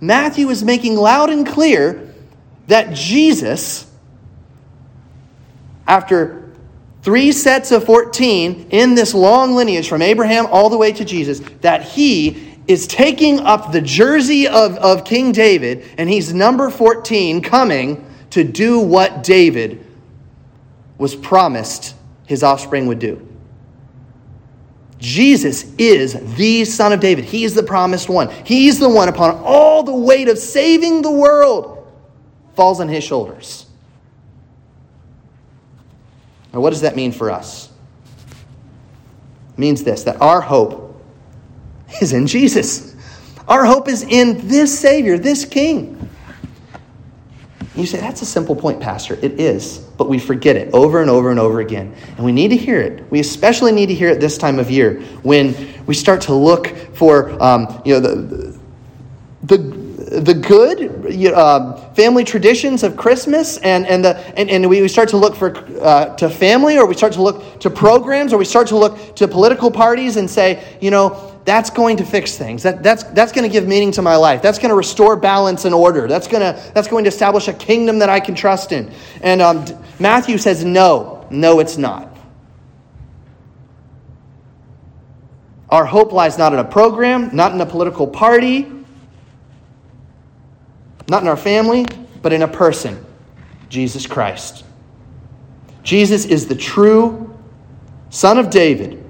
Matthew 0.00 0.48
is 0.50 0.62
making 0.62 0.96
loud 0.96 1.30
and 1.30 1.46
clear 1.46 2.12
that 2.66 2.92
Jesus 2.92 3.86
after 5.86 6.52
three 7.02 7.32
sets 7.32 7.72
of 7.72 7.84
14 7.84 8.68
in 8.70 8.94
this 8.94 9.14
long 9.14 9.54
lineage 9.54 9.88
from 9.88 10.02
Abraham 10.02 10.46
all 10.46 10.70
the 10.70 10.78
way 10.78 10.92
to 10.92 11.04
Jesus, 11.04 11.40
that 11.60 11.82
he 11.82 12.56
is 12.68 12.86
taking 12.86 13.40
up 13.40 13.72
the 13.72 13.80
jersey 13.80 14.46
of, 14.46 14.76
of 14.76 15.04
King 15.04 15.32
David, 15.32 15.84
and 15.98 16.08
he's 16.08 16.32
number 16.32 16.70
14 16.70 17.42
coming 17.42 18.06
to 18.32 18.44
do 18.44 18.80
what 18.80 19.22
David 19.22 19.84
was 20.98 21.14
promised 21.14 21.94
his 22.26 22.42
offspring 22.42 22.86
would 22.86 22.98
do. 22.98 23.28
Jesus 24.98 25.64
is 25.76 26.14
the 26.36 26.64
Son 26.64 26.92
of 26.92 27.00
David. 27.00 27.24
He 27.24 27.44
is 27.44 27.54
the 27.54 27.62
promised 27.62 28.08
one. 28.08 28.30
He's 28.44 28.78
the 28.78 28.88
one 28.88 29.08
upon 29.08 29.42
all 29.42 29.82
the 29.82 29.94
weight 29.94 30.28
of 30.28 30.38
saving 30.38 31.02
the 31.02 31.10
world 31.10 31.86
falls 32.54 32.80
on 32.80 32.88
his 32.88 33.04
shoulders. 33.04 33.66
Now, 36.52 36.60
what 36.60 36.70
does 36.70 36.82
that 36.82 36.96
mean 36.96 37.12
for 37.12 37.30
us? 37.30 37.70
It 39.52 39.58
means 39.58 39.82
this 39.82 40.04
that 40.04 40.20
our 40.22 40.40
hope 40.40 41.02
is 42.00 42.12
in 42.12 42.26
Jesus. 42.26 42.94
Our 43.48 43.64
hope 43.64 43.88
is 43.88 44.02
in 44.04 44.48
this 44.48 44.78
Savior, 44.78 45.18
this 45.18 45.44
King. 45.44 46.08
You 47.74 47.86
say, 47.86 48.00
that's 48.00 48.20
a 48.20 48.26
simple 48.26 48.54
point, 48.54 48.80
Pastor. 48.80 49.14
It 49.22 49.40
is, 49.40 49.78
but 49.78 50.08
we 50.08 50.18
forget 50.18 50.56
it 50.56 50.74
over 50.74 51.00
and 51.00 51.08
over 51.08 51.30
and 51.30 51.40
over 51.40 51.60
again. 51.60 51.94
And 52.16 52.24
we 52.24 52.30
need 52.30 52.48
to 52.48 52.56
hear 52.56 52.80
it. 52.80 53.10
We 53.10 53.18
especially 53.20 53.72
need 53.72 53.86
to 53.86 53.94
hear 53.94 54.10
it 54.10 54.20
this 54.20 54.36
time 54.36 54.58
of 54.58 54.70
year 54.70 55.00
when 55.22 55.54
we 55.86 55.94
start 55.94 56.20
to 56.22 56.34
look 56.34 56.68
for, 56.94 57.42
um, 57.42 57.80
you 57.84 57.94
know, 57.94 58.00
the, 58.00 58.58
the 59.44 59.82
the 60.20 60.34
good 60.34 61.32
uh, 61.32 61.76
family 61.94 62.22
traditions 62.22 62.82
of 62.82 62.98
Christmas, 62.98 63.56
and, 63.58 63.86
and, 63.86 64.04
the, 64.04 64.18
and, 64.38 64.50
and 64.50 64.68
we 64.68 64.86
start 64.86 65.08
to 65.08 65.16
look 65.16 65.34
for 65.34 65.56
uh, 65.80 66.14
to 66.16 66.28
family, 66.28 66.76
or 66.76 66.86
we 66.86 66.94
start 66.94 67.14
to 67.14 67.22
look 67.22 67.60
to 67.60 67.70
programs, 67.70 68.34
or 68.34 68.36
we 68.38 68.44
start 68.44 68.66
to 68.68 68.76
look 68.76 69.16
to 69.16 69.26
political 69.26 69.70
parties 69.70 70.16
and 70.16 70.28
say, 70.28 70.76
you 70.82 70.90
know, 70.90 71.31
that's 71.44 71.70
going 71.70 71.96
to 71.96 72.04
fix 72.04 72.36
things. 72.36 72.62
That, 72.62 72.82
that's, 72.82 73.02
that's 73.02 73.32
going 73.32 73.48
to 73.48 73.52
give 73.52 73.66
meaning 73.66 73.90
to 73.92 74.02
my 74.02 74.16
life. 74.16 74.42
That's 74.42 74.58
going 74.58 74.70
to 74.70 74.76
restore 74.76 75.16
balance 75.16 75.64
and 75.64 75.74
order. 75.74 76.06
That's 76.06 76.28
going 76.28 76.40
to, 76.40 76.72
that's 76.72 76.88
going 76.88 77.04
to 77.04 77.08
establish 77.08 77.48
a 77.48 77.52
kingdom 77.52 77.98
that 77.98 78.08
I 78.08 78.20
can 78.20 78.34
trust 78.34 78.72
in. 78.72 78.92
And 79.22 79.42
um, 79.42 79.64
Matthew 79.98 80.38
says, 80.38 80.64
no, 80.64 81.26
no, 81.30 81.58
it's 81.58 81.76
not. 81.76 82.08
Our 85.68 85.84
hope 85.84 86.12
lies 86.12 86.38
not 86.38 86.52
in 86.52 86.58
a 86.58 86.64
program, 86.64 87.34
not 87.34 87.52
in 87.52 87.60
a 87.60 87.66
political 87.66 88.06
party, 88.06 88.70
not 91.08 91.22
in 91.22 91.28
our 91.28 91.36
family, 91.36 91.86
but 92.20 92.32
in 92.32 92.42
a 92.42 92.48
person 92.48 93.04
Jesus 93.68 94.06
Christ. 94.06 94.64
Jesus 95.82 96.26
is 96.26 96.46
the 96.46 96.54
true 96.54 97.34
Son 98.10 98.38
of 98.38 98.50
David 98.50 99.01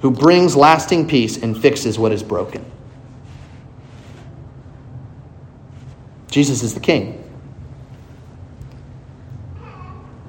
who 0.00 0.10
brings 0.10 0.54
lasting 0.54 1.08
peace 1.08 1.36
and 1.42 1.60
fixes 1.60 1.98
what 1.98 2.12
is 2.12 2.22
broken. 2.22 2.64
Jesus 6.30 6.62
is 6.62 6.74
the 6.74 6.80
King. 6.80 7.24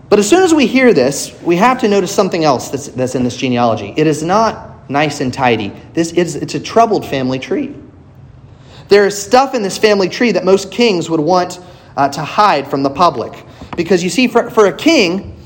But 0.09 0.17
as 0.17 0.27
soon 0.27 0.41
as 0.41 0.53
we 0.53 0.65
hear 0.65 0.93
this, 0.93 1.39
we 1.43 1.55
have 1.57 1.79
to 1.81 1.87
notice 1.87 2.13
something 2.13 2.43
else 2.43 2.69
that's, 2.69 2.87
that's 2.87 3.13
in 3.13 3.23
this 3.23 3.37
genealogy. 3.37 3.93
It 3.95 4.07
is 4.07 4.23
not 4.23 4.89
nice 4.89 5.21
and 5.21 5.31
tidy. 5.31 5.71
This 5.93 6.11
is 6.13 6.35
it's 6.35 6.55
a 6.55 6.59
troubled 6.59 7.05
family 7.05 7.37
tree. 7.37 7.75
There 8.87 9.05
is 9.05 9.21
stuff 9.21 9.53
in 9.53 9.61
this 9.61 9.77
family 9.77 10.09
tree 10.09 10.31
that 10.31 10.43
most 10.43 10.71
kings 10.71 11.11
would 11.11 11.19
want 11.19 11.59
uh, 11.95 12.09
to 12.09 12.21
hide 12.21 12.67
from 12.67 12.81
the 12.81 12.89
public. 12.89 13.45
Because 13.77 14.03
you 14.03 14.09
see, 14.09 14.27
for, 14.27 14.49
for 14.49 14.65
a 14.65 14.73
king, 14.73 15.39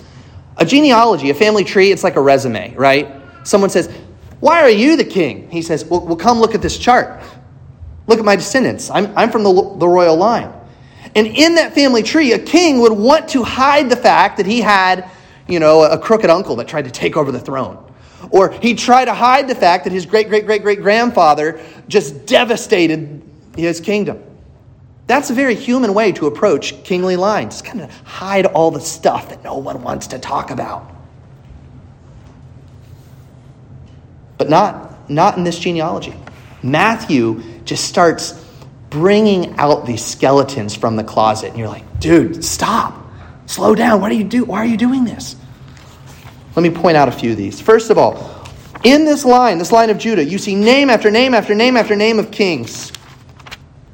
a 0.56 0.66
genealogy, 0.66 1.30
a 1.30 1.34
family 1.34 1.66
tree, 1.66 1.92
it's 1.92 2.06
like 2.06 2.16
a 2.16 2.22
resume, 2.22 2.74
right? 2.76 3.22
Someone 3.46 3.70
says, 3.70 3.94
Why 4.44 4.62
are 4.62 4.70
you 4.70 4.98
the 4.98 5.06
king? 5.06 5.50
He 5.50 5.62
says, 5.62 5.86
Well, 5.86 6.02
well 6.02 6.18
come 6.18 6.38
look 6.38 6.54
at 6.54 6.62
this 6.62 6.78
chart. 6.78 7.24
Look 8.08 8.20
at 8.20 8.26
my 8.26 8.36
descendants. 8.36 8.90
I'm, 8.90 9.18
I'm 9.18 9.32
from 9.32 9.44
the, 9.44 9.54
the 9.78 9.88
royal 9.88 10.18
line. 10.18 10.52
And 11.16 11.28
in 11.28 11.56
that 11.56 11.74
family 11.74 12.04
tree, 12.04 12.34
a 12.34 12.40
king 12.40 12.82
would 12.82 12.92
want 12.92 13.30
to 13.30 13.44
hide 13.44 13.90
the 13.90 13.96
fact 13.96 14.36
that 14.36 14.46
he 14.46 14.60
had, 14.60 15.10
you 15.48 15.62
know, 15.62 15.84
a 15.84 15.98
crooked 15.98 16.30
uncle 16.30 16.58
that 16.58 16.68
tried 16.68 16.84
to 16.84 16.92
take 16.92 17.16
over 17.16 17.32
the 17.32 17.40
throne. 17.40 17.90
Or 18.32 18.52
he'd 18.52 18.80
try 18.80 19.06
to 19.06 19.14
hide 19.14 19.48
the 19.48 19.56
fact 19.56 19.86
that 19.86 19.94
his 19.94 20.06
great, 20.06 20.28
great, 20.28 20.46
great, 20.46 20.62
great 20.62 20.82
grandfather 20.82 21.62
just 21.88 22.26
devastated 22.26 23.22
his 23.56 23.80
kingdom. 23.80 24.22
That's 25.08 25.30
a 25.30 25.34
very 25.34 25.56
human 25.56 25.94
way 25.94 26.12
to 26.12 26.28
approach 26.28 26.84
kingly 26.84 27.16
lines. 27.16 27.62
It's 27.62 27.62
Kind 27.62 27.80
of 27.80 27.90
hide 28.02 28.46
all 28.48 28.72
the 28.72 28.82
stuff 28.82 29.30
that 29.30 29.42
no 29.42 29.56
one 29.56 29.82
wants 29.84 30.08
to 30.08 30.20
talk 30.20 30.52
about. 30.52 30.94
But 34.38 34.50
not, 34.50 35.10
not 35.10 35.38
in 35.38 35.44
this 35.44 35.60
genealogy. 35.60 36.16
Matthew 36.62 37.44
just 37.66 37.86
starts 37.86 38.44
bringing 38.90 39.58
out 39.58 39.86
these 39.86 40.04
skeletons 40.04 40.76
from 40.76 40.96
the 40.96 41.04
closet. 41.04 41.50
And 41.50 41.58
you're 41.58 41.68
like, 41.68 42.00
dude, 42.00 42.44
stop. 42.44 43.06
Slow 43.46 43.76
down. 43.76 44.02
What 44.02 44.10
do 44.10 44.16
you 44.16 44.24
do? 44.24 44.46
Why 44.46 44.60
are 44.60 44.66
you 44.66 44.78
doing 44.78 45.04
this? 45.04 45.36
Let 46.56 46.62
me 46.62 46.70
point 46.70 46.96
out 46.96 47.08
a 47.08 47.12
few 47.12 47.32
of 47.32 47.38
these. 47.38 47.60
First 47.60 47.90
of 47.90 47.98
all, 47.98 48.48
in 48.84 49.06
this 49.06 49.26
line, 49.26 49.58
this 49.58 49.72
line 49.72 49.90
of 49.90 49.98
Judah, 49.98 50.24
you 50.24 50.38
see 50.38 50.56
name 50.56 50.90
after 50.90 51.10
name 51.10 51.34
after 51.34 51.56
name 51.56 51.78
after 51.78 51.96
name 51.96 52.20
of 52.20 52.32
kings. 52.32 52.92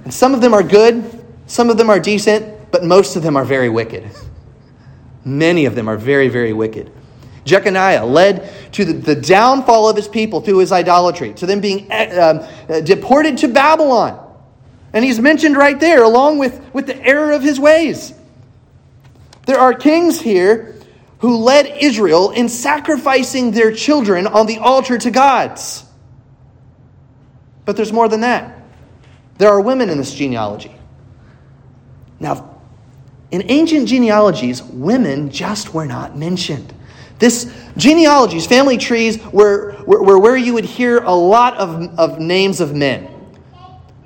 And 0.04 0.14
some 0.14 0.34
of 0.34 0.42
them 0.42 0.54
are 0.54 0.64
good, 0.64 1.24
some 1.48 1.70
of 1.70 1.78
them 1.78 1.90
are 1.90 2.00
decent, 2.00 2.72
but 2.72 2.84
most 2.84 3.16
of 3.16 3.24
them 3.24 3.38
are 3.38 3.46
very 3.46 3.70
wicked. 3.70 4.10
Many 5.26 5.66
of 5.66 5.76
them 5.76 5.88
are 5.88 5.98
very, 5.98 6.28
very 6.28 6.54
wicked. 6.54 6.92
Jeconiah 7.46 8.06
led 8.06 8.50
to 8.74 8.86
the, 8.86 8.94
the 8.94 9.16
downfall 9.16 9.90
of 9.90 9.96
his 9.96 10.08
people 10.08 10.42
through 10.42 10.60
his 10.60 10.72
idolatry, 10.72 11.34
to 11.36 11.46
them 11.46 11.62
being 11.62 11.92
uh, 11.92 12.48
uh, 12.70 12.82
deported 12.82 13.38
to 13.40 13.48
Babylon. 13.48 14.26
And 14.94 15.06
he's 15.06 15.20
mentioned 15.20 15.56
right 15.56 15.80
there, 15.80 16.04
along 16.04 16.40
with, 16.40 16.62
with 16.74 16.88
the 16.88 16.98
error 16.98 17.32
of 17.32 17.44
his 17.44 17.60
ways. 17.60 18.14
There 19.46 19.60
are 19.60 19.74
kings 19.74 20.20
here 20.20 20.76
who 21.20 21.38
led 21.38 21.68
Israel 21.82 22.32
in 22.32 22.50
sacrificing 22.50 23.52
their 23.52 23.74
children 23.74 24.26
on 24.26 24.48
the 24.48 24.58
altar 24.58 24.98
to 24.98 25.12
gods. 25.12 25.84
But 27.66 27.76
there's 27.76 27.94
more 27.94 28.08
than 28.08 28.22
that. 28.22 28.64
There 29.38 29.50
are 29.50 29.62
women 29.62 29.90
in 29.90 29.98
this 29.98 30.14
genealogy. 30.14 30.76
Now, 32.20 32.60
in 33.32 33.44
ancient 33.50 33.88
genealogies, 33.88 34.64
women 34.64 35.30
just 35.30 35.74
were 35.74 35.86
not 35.86 36.18
mentioned. 36.18 36.74
This 37.20 37.54
genealogies, 37.76 38.48
family 38.48 38.78
trees, 38.78 39.22
were, 39.26 39.76
were, 39.86 40.18
where 40.18 40.38
you 40.38 40.54
would 40.54 40.66
hear 40.66 41.00
a 41.00 41.14
lot 41.14 41.58
of, 41.58 42.00
of 42.00 42.20
names 42.20 42.62
of 42.62 42.74
men. 42.74 43.10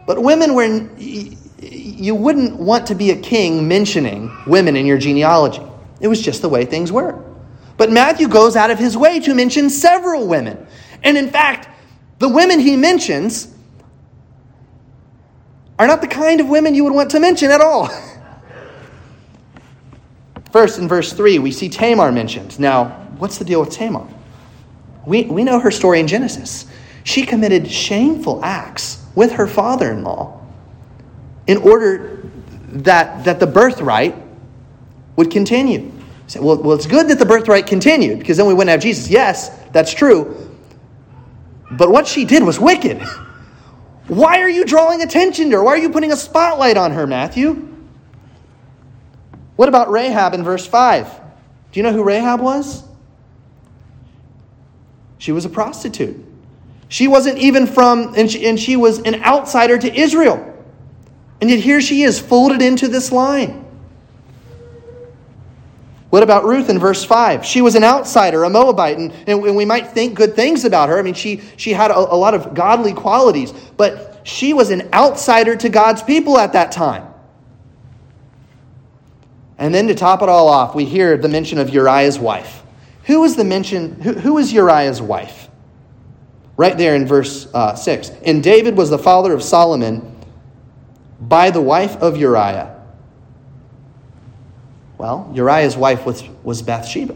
But 0.07 0.21
women 0.21 0.55
were, 0.55 0.89
you 0.97 2.15
wouldn't 2.15 2.57
want 2.57 2.87
to 2.87 2.95
be 2.95 3.11
a 3.11 3.15
king 3.15 3.67
mentioning 3.67 4.35
women 4.47 4.75
in 4.75 4.85
your 4.85 4.97
genealogy. 4.97 5.61
It 6.01 6.07
was 6.07 6.21
just 6.21 6.41
the 6.41 6.49
way 6.49 6.65
things 6.65 6.91
were. 6.91 7.23
But 7.77 7.91
Matthew 7.91 8.27
goes 8.27 8.55
out 8.55 8.71
of 8.71 8.79
his 8.79 8.97
way 8.97 9.19
to 9.21 9.33
mention 9.33 9.69
several 9.69 10.27
women. 10.27 10.65
And 11.03 11.17
in 11.17 11.29
fact, 11.29 11.69
the 12.19 12.29
women 12.29 12.59
he 12.59 12.75
mentions 12.75 13.53
are 15.77 15.87
not 15.87 16.01
the 16.01 16.07
kind 16.07 16.39
of 16.39 16.49
women 16.49 16.75
you 16.75 16.83
would 16.83 16.93
want 16.93 17.11
to 17.11 17.19
mention 17.19 17.51
at 17.51 17.61
all. 17.61 17.89
First, 20.53 20.77
in 20.77 20.87
verse 20.87 21.11
3, 21.13 21.39
we 21.39 21.51
see 21.51 21.67
Tamar 21.67 22.11
mentioned. 22.11 22.59
Now, 22.59 22.89
what's 23.17 23.39
the 23.39 23.43
deal 23.43 23.59
with 23.59 23.71
Tamar? 23.71 24.07
We, 25.03 25.23
we 25.23 25.43
know 25.43 25.59
her 25.59 25.71
story 25.71 25.99
in 25.99 26.05
Genesis. 26.05 26.67
She 27.03 27.25
committed 27.25 27.69
shameful 27.69 28.39
acts 28.45 29.03
with 29.15 29.31
her 29.31 29.47
father 29.47 29.91
in 29.91 30.03
law 30.03 30.39
in 31.47 31.57
order 31.57 32.29
that, 32.67 33.25
that 33.25 33.39
the 33.39 33.47
birthright 33.47 34.15
would 35.15 35.31
continue. 35.31 35.91
Say, 36.27 36.39
well, 36.39 36.61
well, 36.61 36.73
it's 36.75 36.85
good 36.85 37.07
that 37.07 37.17
the 37.17 37.25
birthright 37.25 37.65
continued 37.65 38.19
because 38.19 38.37
then 38.37 38.45
we 38.45 38.53
wouldn't 38.53 38.69
have 38.69 38.79
Jesus. 38.79 39.09
Yes, 39.09 39.49
that's 39.71 39.91
true. 39.91 40.55
But 41.71 41.89
what 41.89 42.05
she 42.05 42.25
did 42.25 42.43
was 42.43 42.59
wicked. 42.59 43.01
Why 44.07 44.39
are 44.41 44.49
you 44.49 44.65
drawing 44.65 45.01
attention 45.01 45.49
to 45.49 45.57
her? 45.57 45.63
Why 45.63 45.71
are 45.71 45.77
you 45.79 45.89
putting 45.89 46.11
a 46.11 46.15
spotlight 46.15 46.77
on 46.77 46.91
her, 46.91 47.07
Matthew? 47.07 47.72
What 49.55 49.69
about 49.69 49.91
Rahab 49.91 50.33
in 50.33 50.43
verse 50.43 50.65
5? 50.65 51.21
Do 51.71 51.79
you 51.79 51.83
know 51.83 51.91
who 51.91 52.03
Rahab 52.03 52.41
was? 52.41 52.83
She 55.17 55.31
was 55.31 55.45
a 55.45 55.49
prostitute. 55.49 56.23
She 56.89 57.07
wasn't 57.07 57.37
even 57.37 57.65
from, 57.65 58.13
and 58.15 58.29
she, 58.29 58.45
and 58.45 58.59
she 58.59 58.75
was 58.75 58.99
an 58.99 59.23
outsider 59.23 59.77
to 59.77 59.93
Israel. 59.93 60.49
And 61.41 61.49
yet 61.49 61.59
here 61.59 61.81
she 61.81 62.03
is, 62.03 62.19
folded 62.19 62.61
into 62.61 62.87
this 62.87 63.11
line. 63.11 63.63
What 66.09 66.21
about 66.21 66.45
Ruth 66.45 66.69
in 66.69 66.77
verse 66.77 67.03
5? 67.03 67.43
She 67.43 67.61
was 67.61 67.73
an 67.73 67.83
outsider, 67.83 68.43
a 68.43 68.49
Moabite, 68.49 68.97
and, 68.97 69.11
and 69.25 69.41
we 69.41 69.65
might 69.65 69.87
think 69.87 70.13
good 70.13 70.35
things 70.35 70.63
about 70.63 70.89
her. 70.89 70.99
I 70.99 71.01
mean, 71.01 71.15
she, 71.15 71.41
she 71.57 71.73
had 71.73 71.89
a, 71.89 71.97
a 71.97 72.15
lot 72.15 72.35
of 72.35 72.53
godly 72.53 72.93
qualities, 72.93 73.51
but 73.77 74.21
she 74.23 74.53
was 74.53 74.69
an 74.69 74.89
outsider 74.93 75.55
to 75.55 75.69
God's 75.69 76.03
people 76.03 76.37
at 76.37 76.53
that 76.53 76.71
time. 76.71 77.12
And 79.57 79.73
then 79.73 79.87
to 79.87 79.95
top 79.95 80.21
it 80.21 80.29
all 80.29 80.47
off, 80.47 80.75
we 80.75 80.85
hear 80.85 81.17
the 81.17 81.29
mention 81.29 81.59
of 81.59 81.69
Uriah's 81.69 82.19
wife. 82.19 82.63
Who 83.05 83.21
was 83.21 83.35
the 83.35 83.43
mention? 83.43 83.99
Who, 84.01 84.13
who 84.13 84.33
was 84.33 84.51
Uriah's 84.51 85.01
wife? 85.01 85.49
Right 86.55 86.77
there 86.77 86.95
in 86.95 87.05
verse 87.07 87.47
uh, 87.53 87.75
6. 87.75 88.09
And 88.25 88.43
David 88.43 88.77
was 88.77 88.89
the 88.89 88.97
father 88.97 89.33
of 89.33 89.43
Solomon 89.43 90.15
by 91.19 91.51
the 91.51 91.61
wife 91.61 91.95
of 91.97 92.17
Uriah. 92.17 92.81
Well, 94.97 95.29
Uriah's 95.33 95.75
wife 95.75 96.05
was, 96.05 96.23
was 96.43 96.61
Bathsheba. 96.61 97.15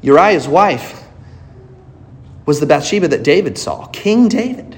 Uriah's 0.00 0.46
wife 0.46 1.04
was 2.46 2.60
the 2.60 2.66
Bathsheba 2.66 3.08
that 3.08 3.22
David 3.22 3.58
saw. 3.58 3.86
King 3.88 4.28
David, 4.28 4.76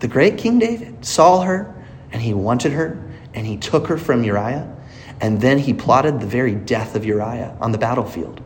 the 0.00 0.08
great 0.08 0.36
King 0.36 0.58
David, 0.58 1.04
saw 1.04 1.42
her 1.42 1.74
and 2.12 2.20
he 2.20 2.34
wanted 2.34 2.72
her 2.72 3.02
and 3.32 3.46
he 3.46 3.56
took 3.56 3.86
her 3.86 3.96
from 3.96 4.24
Uriah. 4.24 4.76
And 5.20 5.40
then 5.40 5.58
he 5.58 5.74
plotted 5.74 6.20
the 6.20 6.26
very 6.26 6.54
death 6.54 6.96
of 6.96 7.04
Uriah 7.04 7.56
on 7.60 7.72
the 7.72 7.78
battlefield 7.78 8.40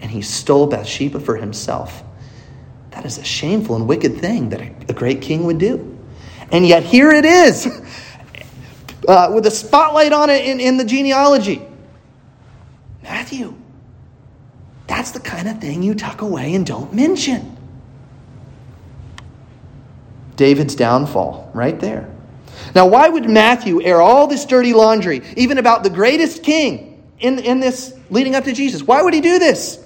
and 0.00 0.10
he 0.10 0.22
stole 0.22 0.66
Bathsheba 0.66 1.20
for 1.20 1.36
himself. 1.36 2.02
That 2.90 3.04
is 3.04 3.18
a 3.18 3.24
shameful 3.24 3.76
and 3.76 3.86
wicked 3.86 4.18
thing 4.18 4.50
that 4.50 4.60
a 4.60 4.92
great 4.92 5.20
king 5.20 5.44
would 5.44 5.58
do. 5.58 5.96
And 6.50 6.66
yet 6.66 6.82
here 6.82 7.10
it 7.10 7.24
is, 7.24 7.66
uh, 9.08 9.30
with 9.34 9.46
a 9.46 9.50
spotlight 9.50 10.12
on 10.12 10.30
it 10.30 10.44
in, 10.44 10.60
in 10.60 10.76
the 10.76 10.84
genealogy. 10.84 11.62
Matthew, 13.02 13.54
that's 14.86 15.10
the 15.10 15.20
kind 15.20 15.48
of 15.48 15.60
thing 15.60 15.82
you 15.82 15.94
tuck 15.94 16.22
away 16.22 16.54
and 16.54 16.64
don't 16.66 16.92
mention. 16.92 17.56
David's 20.36 20.74
downfall, 20.74 21.50
right 21.54 21.78
there. 21.78 22.14
Now, 22.74 22.86
why 22.86 23.08
would 23.08 23.28
Matthew 23.28 23.82
air 23.82 24.00
all 24.00 24.26
this 24.26 24.44
dirty 24.44 24.72
laundry, 24.72 25.22
even 25.36 25.58
about 25.58 25.82
the 25.82 25.90
greatest 25.90 26.42
king 26.42 27.02
in, 27.18 27.38
in 27.38 27.60
this 27.60 27.94
leading 28.10 28.34
up 28.34 28.44
to 28.44 28.52
Jesus? 28.52 28.82
Why 28.82 29.02
would 29.02 29.14
he 29.14 29.20
do 29.20 29.38
this? 29.38 29.84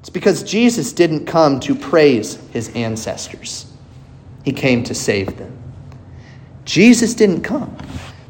It's 0.00 0.10
because 0.10 0.42
Jesus 0.42 0.92
didn't 0.92 1.26
come 1.26 1.60
to 1.60 1.74
praise 1.74 2.34
his 2.52 2.68
ancestors, 2.70 3.66
he 4.44 4.52
came 4.52 4.82
to 4.84 4.94
save 4.94 5.36
them. 5.36 5.58
Jesus 6.64 7.14
didn't 7.14 7.42
come 7.42 7.76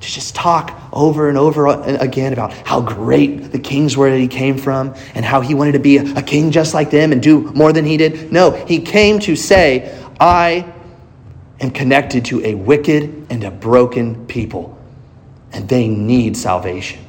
to 0.03 0.09
just 0.09 0.35
talk 0.35 0.77
over 0.93 1.29
and 1.29 1.39
over 1.39 1.67
again 1.67 2.33
about 2.33 2.53
how 2.53 2.81
great 2.81 3.53
the 3.53 3.59
kings 3.59 3.97
were 3.97 4.11
that 4.11 4.19
he 4.19 4.29
came 4.29 4.59
from 4.59 4.95
and 5.15 5.25
how 5.25 5.41
he 5.41 5.55
wanted 5.55 5.73
to 5.73 5.79
be 5.79 5.99
a 5.99 6.23
king 6.23 6.51
just 6.51 6.75
like 6.75 6.91
them 6.91 7.13
and 7.13 7.23
do 7.23 7.43
more 7.53 7.73
than 7.73 7.85
he 7.85 7.97
did. 7.97 8.33
No, 8.33 8.51
he 8.51 8.81
came 8.81 9.21
to 9.21 9.37
say, 9.37 9.99
I 10.19 10.73
am 11.63 11.71
connected 11.71 12.27
to 12.27 12.45
a 12.45 12.55
wicked 12.55 13.27
and 13.31 13.45
a 13.45 13.51
broken 13.51 14.27
people, 14.27 14.79
and 15.53 15.69
they 15.69 15.89
need 15.89 16.37
salvation. 16.37 17.01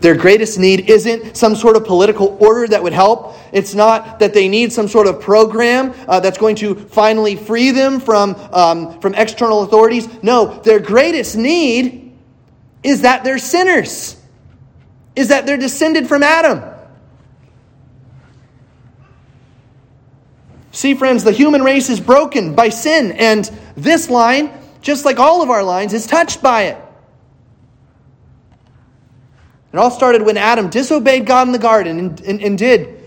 Their 0.00 0.14
greatest 0.14 0.58
need 0.58 0.90
isn't 0.90 1.36
some 1.36 1.54
sort 1.56 1.76
of 1.76 1.86
political 1.86 2.36
order 2.38 2.66
that 2.68 2.82
would 2.82 2.92
help. 2.92 3.34
It's 3.52 3.74
not 3.74 4.18
that 4.18 4.34
they 4.34 4.48
need 4.48 4.72
some 4.72 4.88
sort 4.88 5.06
of 5.06 5.20
program 5.20 5.94
uh, 6.06 6.20
that's 6.20 6.36
going 6.36 6.56
to 6.56 6.74
finally 6.74 7.34
free 7.34 7.70
them 7.70 8.00
from, 8.00 8.34
um, 8.52 9.00
from 9.00 9.14
external 9.14 9.62
authorities. 9.62 10.06
No, 10.22 10.60
their 10.60 10.80
greatest 10.80 11.36
need 11.36 12.12
is 12.82 13.02
that 13.02 13.24
they're 13.24 13.38
sinners, 13.38 14.20
is 15.14 15.28
that 15.28 15.46
they're 15.46 15.56
descended 15.56 16.06
from 16.06 16.22
Adam. 16.22 16.75
See, 20.76 20.92
friends, 20.92 21.24
the 21.24 21.32
human 21.32 21.62
race 21.62 21.88
is 21.88 22.00
broken 22.00 22.54
by 22.54 22.68
sin, 22.68 23.12
and 23.12 23.50
this 23.78 24.10
line, 24.10 24.50
just 24.82 25.06
like 25.06 25.18
all 25.18 25.40
of 25.40 25.48
our 25.48 25.62
lines, 25.62 25.94
is 25.94 26.06
touched 26.06 26.42
by 26.42 26.64
it. 26.64 26.76
It 29.72 29.78
all 29.78 29.90
started 29.90 30.20
when 30.20 30.36
Adam 30.36 30.68
disobeyed 30.68 31.24
God 31.24 31.46
in 31.46 31.52
the 31.52 31.58
garden 31.58 31.98
and, 31.98 32.20
and, 32.20 32.42
and 32.42 32.58
did, 32.58 33.02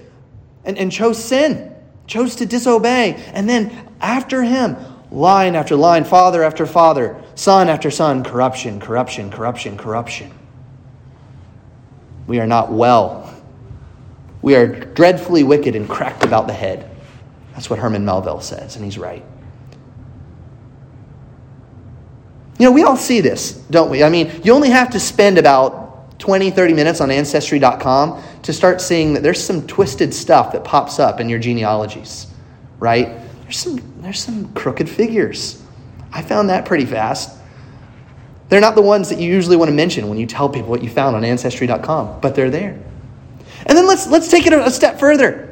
and, 0.65 0.79
and 0.79 0.91
chose 0.91 1.23
sin, 1.23 1.71
chose 2.07 2.37
to 2.37 2.47
disobey. 2.47 3.23
And 3.33 3.47
then 3.47 3.87
after 4.01 4.41
him, 4.41 4.75
line 5.11 5.55
after 5.55 5.75
line, 5.75 6.05
father 6.05 6.41
after 6.41 6.65
father, 6.65 7.23
son 7.35 7.69
after 7.69 7.91
son, 7.91 8.23
corruption, 8.23 8.79
corruption, 8.79 9.29
corruption, 9.29 9.77
corruption. 9.77 10.31
We 12.25 12.39
are 12.39 12.47
not 12.47 12.71
well. 12.71 13.31
We 14.41 14.55
are 14.55 14.65
dreadfully 14.65 15.43
wicked 15.43 15.75
and 15.75 15.87
cracked 15.87 16.23
about 16.23 16.47
the 16.47 16.53
head. 16.53 16.88
That's 17.59 17.69
what 17.69 17.77
Herman 17.77 18.05
Melville 18.05 18.39
says, 18.39 18.77
and 18.77 18.85
he's 18.85 18.97
right. 18.97 19.21
You 22.57 22.65
know, 22.65 22.71
we 22.71 22.83
all 22.83 22.95
see 22.95 23.19
this, 23.19 23.51
don't 23.51 23.89
we? 23.89 24.01
I 24.01 24.07
mean, 24.07 24.31
you 24.45 24.53
only 24.53 24.69
have 24.69 24.91
to 24.91 24.99
spend 25.01 25.37
about 25.37 26.17
20, 26.19 26.51
30 26.51 26.73
minutes 26.73 27.01
on 27.01 27.11
Ancestry.com 27.11 28.23
to 28.43 28.53
start 28.53 28.79
seeing 28.79 29.13
that 29.13 29.23
there's 29.23 29.43
some 29.43 29.67
twisted 29.67 30.13
stuff 30.13 30.53
that 30.53 30.63
pops 30.63 30.99
up 30.99 31.19
in 31.19 31.27
your 31.27 31.37
genealogies, 31.37 32.27
right? 32.79 33.09
There's 33.41 33.57
some, 33.57 34.01
there's 34.01 34.21
some 34.21 34.53
crooked 34.53 34.89
figures. 34.89 35.61
I 36.13 36.21
found 36.21 36.51
that 36.51 36.63
pretty 36.65 36.85
fast. 36.85 37.37
They're 38.47 38.61
not 38.61 38.75
the 38.75 38.81
ones 38.81 39.09
that 39.09 39.19
you 39.19 39.29
usually 39.29 39.57
want 39.57 39.67
to 39.67 39.75
mention 39.75 40.07
when 40.07 40.17
you 40.17 40.27
tell 40.27 40.47
people 40.47 40.69
what 40.69 40.81
you 40.81 40.89
found 40.89 41.17
on 41.17 41.25
Ancestry.com, 41.25 42.21
but 42.21 42.35
they're 42.35 42.49
there. 42.49 42.79
And 43.65 43.77
then 43.77 43.85
let's, 43.85 44.07
let's 44.07 44.29
take 44.29 44.47
it 44.47 44.53
a 44.53 44.71
step 44.71 44.97
further. 44.97 45.48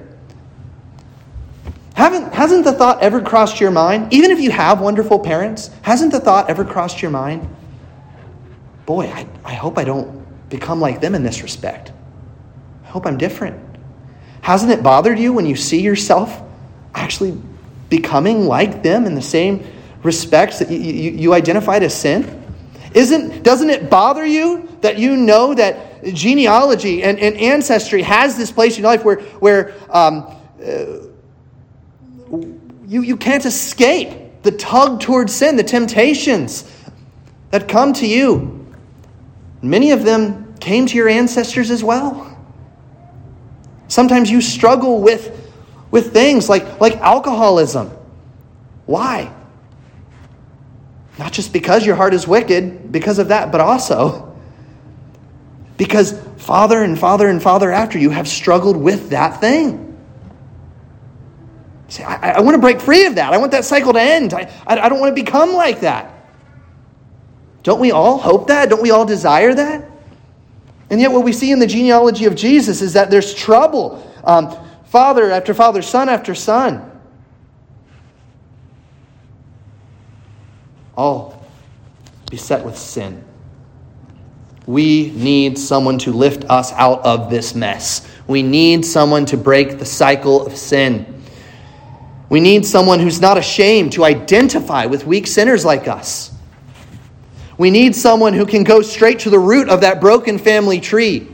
Haven't, 1.97 2.31
hasn't 2.31 2.63
the 2.63 2.73
thought 2.73 3.01
ever 3.01 3.19
crossed 3.19 3.59
your 3.59 3.71
mind, 3.71 4.13
even 4.13 4.29
if 4.29 4.39
you 4.39 4.51
have 4.51 4.79
wonderful 4.79 5.17
parents, 5.17 5.71
hasn't 5.81 6.11
the 6.11 6.19
thought 6.19 6.47
ever 6.47 6.63
crossed 6.63 7.01
your 7.01 7.09
mind? 7.09 7.49
Boy, 8.85 9.07
I, 9.07 9.27
I 9.43 9.55
hope 9.55 9.79
I 9.79 9.83
don't 9.83 10.23
become 10.47 10.79
like 10.79 11.01
them 11.01 11.15
in 11.15 11.23
this 11.23 11.41
respect. 11.41 11.91
I 12.83 12.87
hope 12.89 13.07
I'm 13.07 13.17
different. 13.17 13.59
Hasn't 14.41 14.71
it 14.71 14.83
bothered 14.83 15.17
you 15.17 15.33
when 15.33 15.47
you 15.47 15.55
see 15.55 15.81
yourself 15.81 16.39
actually 16.93 17.35
becoming 17.89 18.45
like 18.45 18.83
them 18.83 19.05
in 19.05 19.15
the 19.15 19.21
same 19.23 19.65
respects 20.03 20.59
that 20.59 20.69
you, 20.69 20.77
you, 20.77 21.11
you 21.13 21.33
identified 21.33 21.81
as 21.81 21.99
sin? 21.99 22.43
Isn't, 22.93 23.41
doesn't 23.41 23.71
it 23.71 23.89
bother 23.89 24.23
you 24.23 24.69
that 24.81 24.99
you 24.99 25.15
know 25.15 25.55
that 25.55 26.03
genealogy 26.03 27.01
and, 27.01 27.17
and 27.17 27.35
ancestry 27.37 28.03
has 28.03 28.37
this 28.37 28.51
place 28.51 28.77
in 28.77 28.83
your 28.83 28.91
life 28.91 29.03
where, 29.03 29.19
where 29.39 29.73
um, 29.89 30.31
uh, 30.63 31.06
you, 32.87 33.01
you 33.01 33.17
can't 33.17 33.45
escape 33.45 34.43
the 34.43 34.51
tug 34.51 35.01
towards 35.01 35.33
sin, 35.33 35.57
the 35.57 35.63
temptations 35.63 36.71
that 37.51 37.67
come 37.67 37.93
to 37.93 38.07
you? 38.07 38.65
Many 39.61 39.91
of 39.91 40.03
them 40.03 40.55
came 40.59 40.85
to 40.87 40.95
your 40.95 41.09
ancestors 41.09 41.69
as 41.69 41.83
well. 41.83 42.37
Sometimes 43.89 44.31
you 44.31 44.41
struggle 44.41 45.01
with, 45.01 45.51
with 45.91 46.13
things 46.13 46.47
like, 46.49 46.79
like 46.79 46.95
alcoholism. 46.97 47.91
Why? 48.85 49.33
Not 51.19 51.33
just 51.33 51.51
because 51.51 51.85
your 51.85 51.95
heart 51.95 52.13
is 52.13 52.27
wicked, 52.27 52.91
because 52.91 53.19
of 53.19 53.29
that, 53.29 53.51
but 53.51 53.59
also 53.59 54.35
because 55.77 56.19
father 56.37 56.81
and 56.83 56.97
father 56.97 57.27
and 57.27 57.41
father 57.41 57.71
after 57.71 57.97
you 57.99 58.09
have 58.09 58.27
struggled 58.27 58.77
with 58.77 59.11
that 59.11 59.39
thing. 59.39 59.86
Say, 61.89 62.03
I, 62.03 62.31
I 62.31 62.39
want 62.41 62.55
to 62.55 62.61
break 62.61 62.81
free 62.81 63.05
of 63.05 63.15
that. 63.15 63.33
I 63.33 63.37
want 63.37 63.51
that 63.51 63.65
cycle 63.65 63.93
to 63.93 64.01
end. 64.01 64.33
I, 64.33 64.51
I, 64.65 64.79
I 64.79 64.89
don't 64.89 64.99
want 64.99 65.15
to 65.15 65.23
become 65.23 65.53
like 65.53 65.79
that. 65.81 66.13
Don't 67.63 67.79
we 67.79 67.91
all 67.91 68.17
hope 68.17 68.47
that? 68.47 68.69
Don't 68.69 68.81
we 68.81 68.91
all 68.91 69.05
desire 69.05 69.53
that? 69.53 69.89
And 70.89 71.01
yet, 71.01 71.11
what 71.11 71.23
we 71.23 71.33
see 71.33 71.51
in 71.51 71.59
the 71.59 71.67
genealogy 71.67 72.25
of 72.25 72.35
Jesus 72.35 72.81
is 72.81 72.93
that 72.93 73.09
there's 73.09 73.33
trouble. 73.33 74.03
Um, 74.23 74.55
father 74.85 75.31
after 75.31 75.53
father, 75.53 75.81
son 75.81 76.07
after 76.07 76.33
son. 76.33 76.91
All 80.95 81.45
beset 82.29 82.65
with 82.65 82.77
sin. 82.77 83.23
We 84.65 85.11
need 85.11 85.57
someone 85.57 85.97
to 85.99 86.11
lift 86.11 86.43
us 86.45 86.73
out 86.73 87.05
of 87.05 87.29
this 87.29 87.55
mess. 87.55 88.09
We 88.27 88.43
need 88.43 88.85
someone 88.85 89.25
to 89.27 89.37
break 89.37 89.79
the 89.79 89.85
cycle 89.85 90.45
of 90.45 90.57
sin. 90.57 91.16
We 92.29 92.39
need 92.39 92.65
someone 92.65 92.99
who's 92.99 93.21
not 93.21 93.37
ashamed 93.37 93.93
to 93.93 94.03
identify 94.03 94.85
with 94.85 95.05
weak 95.05 95.27
sinners 95.27 95.63
like 95.63 95.87
us. 95.87 96.33
We 97.57 97.71
need 97.71 97.95
someone 97.95 98.33
who 98.33 98.45
can 98.45 98.63
go 98.63 98.81
straight 98.81 99.19
to 99.19 99.29
the 99.29 99.39
root 99.39 99.69
of 99.69 99.81
that 99.81 100.01
broken 100.01 100.37
family 100.37 100.79
tree. 100.79 101.27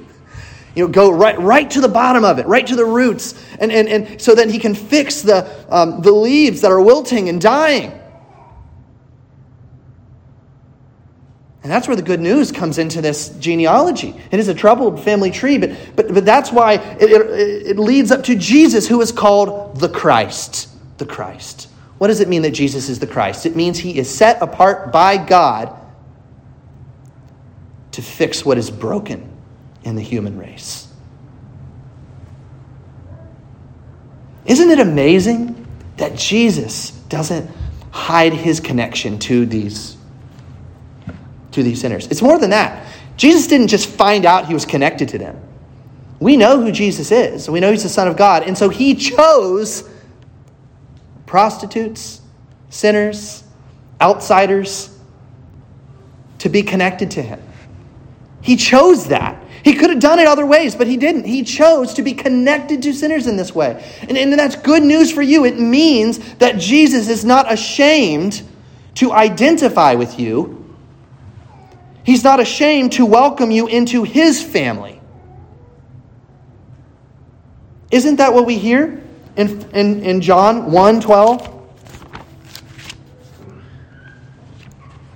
You 0.75 0.85
know, 0.85 0.87
go 0.87 1.11
right, 1.11 1.39
right 1.39 1.69
to 1.71 1.81
the 1.81 1.89
bottom 1.89 2.23
of 2.23 2.39
it, 2.39 2.47
right 2.47 2.65
to 2.65 2.75
the 2.75 2.85
roots, 2.85 3.33
and, 3.59 3.71
and, 3.71 3.87
and 3.87 4.21
so 4.21 4.33
that 4.33 4.49
he 4.49 4.57
can 4.57 4.73
fix 4.73 5.21
the, 5.21 5.65
um, 5.69 6.01
the 6.01 6.11
leaves 6.11 6.61
that 6.61 6.71
are 6.71 6.81
wilting 6.81 7.29
and 7.29 7.39
dying. 7.41 7.99
And 11.61 11.71
that's 11.71 11.87
where 11.87 11.95
the 11.95 12.01
good 12.03 12.19
news 12.19 12.51
comes 12.51 12.77
into 12.77 13.01
this 13.01 13.29
genealogy. 13.39 14.19
It 14.31 14.39
is 14.39 14.47
a 14.47 14.53
troubled 14.53 15.01
family 15.01 15.31
tree, 15.31 15.57
but, 15.57 15.71
but, 15.95 16.13
but 16.13 16.25
that's 16.25 16.51
why 16.51 16.73
it, 16.73 17.09
it, 17.09 17.67
it 17.67 17.79
leads 17.79 18.11
up 18.11 18.23
to 18.25 18.35
Jesus, 18.35 18.87
who 18.87 18.99
is 19.01 19.11
called 19.11 19.79
the 19.79 19.89
Christ. 19.89 20.72
The 21.03 21.13
Christ. 21.13 21.67
What 21.97 22.07
does 22.07 22.21
it 22.21 22.29
mean 22.29 22.43
that 22.43 22.51
Jesus 22.51 22.87
is 22.87 22.99
the 22.99 23.07
Christ? 23.07 23.45
It 23.45 23.57
means 23.57 23.77
he 23.77 23.97
is 23.97 24.09
set 24.09 24.41
apart 24.41 24.93
by 24.93 25.17
God 25.17 25.77
to 27.91 28.01
fix 28.01 28.45
what 28.45 28.57
is 28.57 28.71
broken 28.71 29.29
in 29.83 29.97
the 29.97 30.01
human 30.01 30.37
race. 30.37 30.87
Isn't 34.45 34.69
it 34.69 34.79
amazing 34.79 35.67
that 35.97 36.15
Jesus 36.15 36.91
doesn't 37.09 37.51
hide 37.91 38.31
his 38.31 38.61
connection 38.61 39.19
to 39.19 39.45
these 39.45 39.97
to 41.51 41.63
these 41.63 41.81
sinners? 41.81 42.07
It's 42.07 42.21
more 42.21 42.39
than 42.39 42.51
that. 42.51 42.87
Jesus 43.17 43.47
didn't 43.47 43.67
just 43.67 43.89
find 43.89 44.25
out 44.25 44.47
he 44.47 44.53
was 44.53 44.65
connected 44.65 45.09
to 45.09 45.17
them. 45.17 45.37
We 46.21 46.37
know 46.37 46.61
who 46.61 46.71
Jesus 46.71 47.11
is. 47.11 47.49
We 47.49 47.59
know 47.59 47.71
he's 47.71 47.83
the 47.83 47.89
son 47.89 48.07
of 48.07 48.15
God, 48.15 48.43
and 48.43 48.57
so 48.57 48.69
he 48.69 48.95
chose 48.95 49.89
prostitutes, 51.25 52.21
sinners, 52.69 53.43
outsiders 54.01 54.89
to 56.39 56.49
be 56.49 56.63
connected 56.63 57.11
to 57.11 57.21
him. 57.21 57.41
He 58.41 58.57
chose 58.57 59.07
that. 59.07 59.41
He 59.63 59.75
could 59.75 59.89
have 59.89 59.99
done 59.99 60.19
it 60.19 60.27
other 60.27 60.45
ways, 60.45 60.75
but 60.75 60.87
he 60.87 60.97
didn't. 60.97 61.23
He 61.23 61.43
chose 61.43 61.93
to 61.93 62.01
be 62.01 62.13
connected 62.13 62.81
to 62.83 62.93
sinners 62.93 63.27
in 63.27 63.37
this 63.37 63.55
way. 63.55 63.81
And, 64.01 64.17
and 64.17 64.33
that's 64.33 64.57
good 64.57 64.83
news 64.83 65.11
for 65.11 65.21
you. 65.21 65.45
It 65.45 65.57
means 65.57 66.19
that 66.35 66.57
Jesus 66.57 67.07
is 67.07 67.23
not 67.23 67.51
ashamed 67.51 68.43
to 68.95 69.11
identify 69.11 69.95
with 69.95 70.19
you, 70.19 70.75
he's 72.03 72.23
not 72.23 72.39
ashamed 72.39 72.93
to 72.93 73.05
welcome 73.05 73.49
you 73.49 73.67
into 73.67 74.03
his 74.03 74.43
family. 74.43 74.99
Isn't 77.89 78.17
that 78.17 78.33
what 78.33 78.45
we 78.45 78.57
hear 78.57 79.02
in, 79.35 79.61
in, 79.71 80.03
in 80.03 80.21
John 80.21 80.71
1 80.71 81.01
12? 81.01 81.49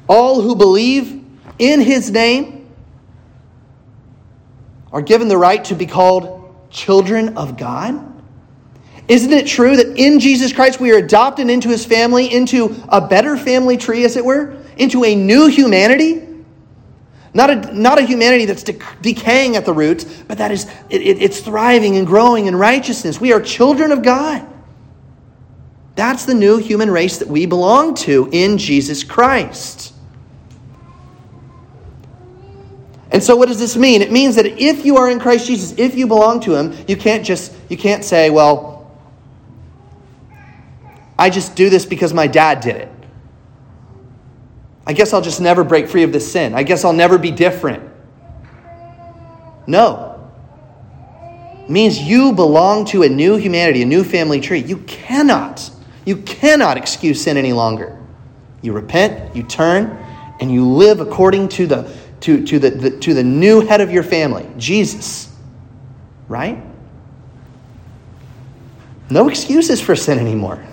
All 0.08 0.42
who 0.42 0.56
believe 0.56 1.24
in 1.60 1.82
his 1.82 2.12
name 2.12 2.70
are 4.92 5.02
given 5.02 5.28
the 5.28 5.38
right 5.38 5.64
to 5.66 5.76
be 5.76 5.86
called 5.86 6.56
children 6.70 7.38
of 7.38 7.58
God? 7.58 8.04
Isn't 9.08 9.32
it 9.32 9.48
true 9.48 9.78
that 9.78 9.98
in 9.98 10.20
Jesus 10.20 10.52
Christ 10.52 10.82
we 10.82 10.92
are 10.92 10.98
adopted 10.98 11.50
into 11.50 11.70
his 11.70 11.86
family, 11.86 12.34
into 12.34 12.76
a 12.90 13.06
better 13.06 13.38
family 13.38 13.78
tree, 13.78 14.04
as 14.04 14.18
it 14.18 14.26
were, 14.26 14.58
into 14.78 15.06
a 15.06 15.16
new 15.16 15.48
humanity? 15.48 16.27
Not 17.38 17.52
a, 17.52 17.72
not 17.72 18.00
a 18.00 18.02
humanity 18.02 18.46
that's 18.46 18.64
de- 18.64 18.80
decaying 19.00 19.58
at 19.58 19.64
the 19.64 19.72
roots, 19.72 20.06
but 20.28 20.40
that 20.40 20.50
is, 20.50 20.66
it, 20.90 21.04
it, 21.04 21.22
it's 21.22 21.40
thriving 21.40 21.96
and 21.96 22.08
growing 22.08 22.48
in 22.48 22.56
righteousness. 22.56 23.22
We 23.22 23.32
are 23.32 23.40
children 23.40 23.92
of 23.92 24.02
God. 24.02 24.44
That's 25.94 26.26
the 26.26 26.34
new 26.34 26.58
human 26.58 26.90
race 26.90 27.20
that 27.20 27.28
we 27.28 27.46
belong 27.46 27.94
to 27.94 28.28
in 28.32 28.58
Jesus 28.58 29.04
Christ. 29.04 29.94
And 33.12 33.24
so 33.24 33.36
what 33.36 33.50
does 33.50 33.60
this 33.60 33.78
mean? 33.78 34.02
It 34.02 34.12
means 34.12 34.36
that 34.36 34.48
if 34.48 34.84
you 34.84 34.98
are 34.98 35.08
in 35.08 35.20
Christ 35.20 35.46
Jesus, 35.46 35.78
if 35.78 35.94
you 35.94 36.08
belong 36.08 36.40
to 36.40 36.56
him, 36.56 36.76
you 36.88 36.98
can't 36.98 37.24
just 37.24 37.54
you 37.70 37.78
can't 37.78 38.04
say, 38.04 38.32
well, 38.32 38.92
I 41.20 41.30
just 41.30 41.56
do 41.56 41.70
this 41.70 41.86
because 41.86 42.16
my 42.16 42.26
dad 42.26 42.62
did 42.62 42.78
it. 42.78 42.97
I 44.88 44.94
guess 44.94 45.12
I'll 45.12 45.22
just 45.22 45.42
never 45.42 45.66
break 45.66 45.90
free 45.90 46.04
of 46.04 46.14
this 46.14 46.32
sin. 46.32 46.56
I 46.56 46.64
guess 46.64 46.86
I'll 46.86 46.94
never 46.94 47.18
be 47.18 47.30
different. 47.30 47.84
No. 49.68 50.32
means 51.68 52.00
you 52.00 52.32
belong 52.32 52.86
to 52.86 53.04
a 53.04 53.10
new 53.10 53.36
humanity, 53.36 53.82
a 53.82 53.86
new 53.86 54.06
family 54.06 54.40
tree. 54.40 54.60
You 54.60 54.78
cannot, 54.78 55.70
you 56.06 56.16
cannot 56.16 56.78
excuse 56.78 57.22
sin 57.22 57.36
any 57.36 57.52
longer. 57.52 58.02
You 58.62 58.72
repent, 58.72 59.36
you 59.36 59.44
turn, 59.44 59.88
and 60.40 60.50
you 60.50 60.66
live 60.66 61.02
according 61.02 61.50
to 61.50 61.68
the 61.68 61.98
to, 62.22 62.46
to 62.46 62.58
the, 62.58 62.70
the 62.70 63.00
to 63.00 63.14
the 63.14 63.24
new 63.24 63.62
head 63.62 63.82
of 63.82 63.92
your 63.92 64.04
family, 64.04 64.50
Jesus. 64.58 65.30
Right? 66.30 66.64
No 69.10 69.28
excuses 69.28 69.82
for 69.82 69.98
sin 69.98 70.18
anymore. 70.18 70.66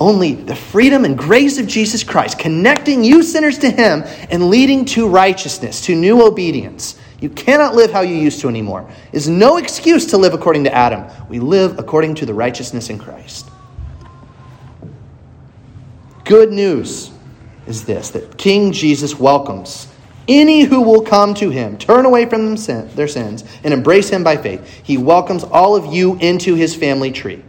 Only 0.00 0.32
the 0.32 0.56
freedom 0.56 1.04
and 1.04 1.16
grace 1.16 1.58
of 1.58 1.66
Jesus 1.66 2.02
Christ, 2.02 2.38
connecting 2.38 3.04
you 3.04 3.22
sinners 3.22 3.58
to 3.58 3.70
Him 3.70 4.02
and 4.30 4.48
leading 4.48 4.86
to 4.86 5.06
righteousness, 5.06 5.82
to 5.82 5.94
new 5.94 6.26
obedience. 6.26 6.98
You 7.20 7.28
cannot 7.28 7.74
live 7.74 7.92
how 7.92 8.00
you 8.00 8.14
used 8.14 8.40
to 8.40 8.48
anymore. 8.48 8.90
Is 9.12 9.28
no 9.28 9.58
excuse 9.58 10.06
to 10.06 10.16
live 10.16 10.32
according 10.32 10.64
to 10.64 10.74
Adam. 10.74 11.04
We 11.28 11.38
live 11.38 11.78
according 11.78 12.14
to 12.16 12.26
the 12.26 12.32
righteousness 12.32 12.88
in 12.88 12.98
Christ. 12.98 13.50
Good 16.24 16.50
news 16.50 17.10
is 17.66 17.84
this 17.84 18.10
that 18.10 18.38
King 18.38 18.72
Jesus 18.72 19.18
welcomes 19.18 19.86
any 20.28 20.62
who 20.62 20.80
will 20.80 21.02
come 21.02 21.34
to 21.34 21.50
him, 21.50 21.76
turn 21.76 22.06
away 22.06 22.24
from 22.24 22.54
their 22.54 23.08
sins, 23.08 23.44
and 23.64 23.74
embrace 23.74 24.08
him 24.08 24.22
by 24.22 24.36
faith. 24.36 24.80
He 24.84 24.96
welcomes 24.96 25.42
all 25.42 25.74
of 25.74 25.92
you 25.92 26.16
into 26.20 26.54
his 26.54 26.74
family 26.74 27.10
tree. 27.10 27.42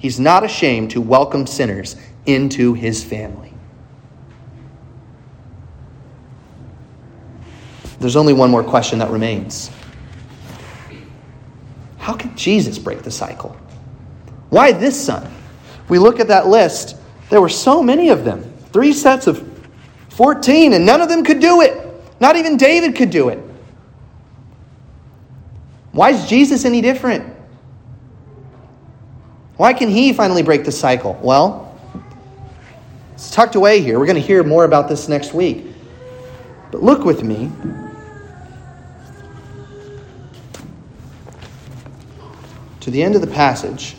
He's 0.00 0.18
not 0.18 0.44
ashamed 0.44 0.90
to 0.92 1.00
welcome 1.00 1.46
sinners 1.46 1.94
into 2.24 2.72
his 2.72 3.04
family. 3.04 3.52
There's 8.00 8.16
only 8.16 8.32
one 8.32 8.50
more 8.50 8.64
question 8.64 8.98
that 9.00 9.10
remains 9.10 9.70
How 11.98 12.14
can 12.14 12.34
Jesus 12.34 12.78
break 12.78 13.02
the 13.02 13.10
cycle? 13.10 13.54
Why 14.48 14.72
this 14.72 14.98
son? 14.98 15.30
We 15.90 15.98
look 15.98 16.18
at 16.18 16.28
that 16.28 16.46
list, 16.46 16.96
there 17.28 17.42
were 17.42 17.50
so 17.50 17.82
many 17.82 18.08
of 18.08 18.24
them. 18.24 18.42
Three 18.72 18.94
sets 18.94 19.26
of 19.26 19.46
14, 20.08 20.72
and 20.72 20.86
none 20.86 21.02
of 21.02 21.10
them 21.10 21.24
could 21.24 21.40
do 21.40 21.60
it. 21.60 21.86
Not 22.20 22.36
even 22.36 22.56
David 22.56 22.96
could 22.96 23.10
do 23.10 23.28
it. 23.28 23.38
Why 25.92 26.10
is 26.10 26.26
Jesus 26.26 26.64
any 26.64 26.80
different? 26.80 27.36
Why 29.60 29.74
can 29.74 29.90
he 29.90 30.14
finally 30.14 30.42
break 30.42 30.64
the 30.64 30.72
cycle? 30.72 31.20
Well, 31.22 31.78
it's 33.12 33.30
tucked 33.30 33.56
away 33.56 33.82
here. 33.82 33.98
We're 33.98 34.06
going 34.06 34.16
to 34.16 34.26
hear 34.26 34.42
more 34.42 34.64
about 34.64 34.88
this 34.88 35.06
next 35.06 35.34
week. 35.34 35.66
But 36.72 36.82
look 36.82 37.04
with 37.04 37.22
me. 37.22 37.52
To 42.80 42.90
the 42.90 43.02
end 43.02 43.16
of 43.16 43.20
the 43.20 43.26
passage, 43.26 43.96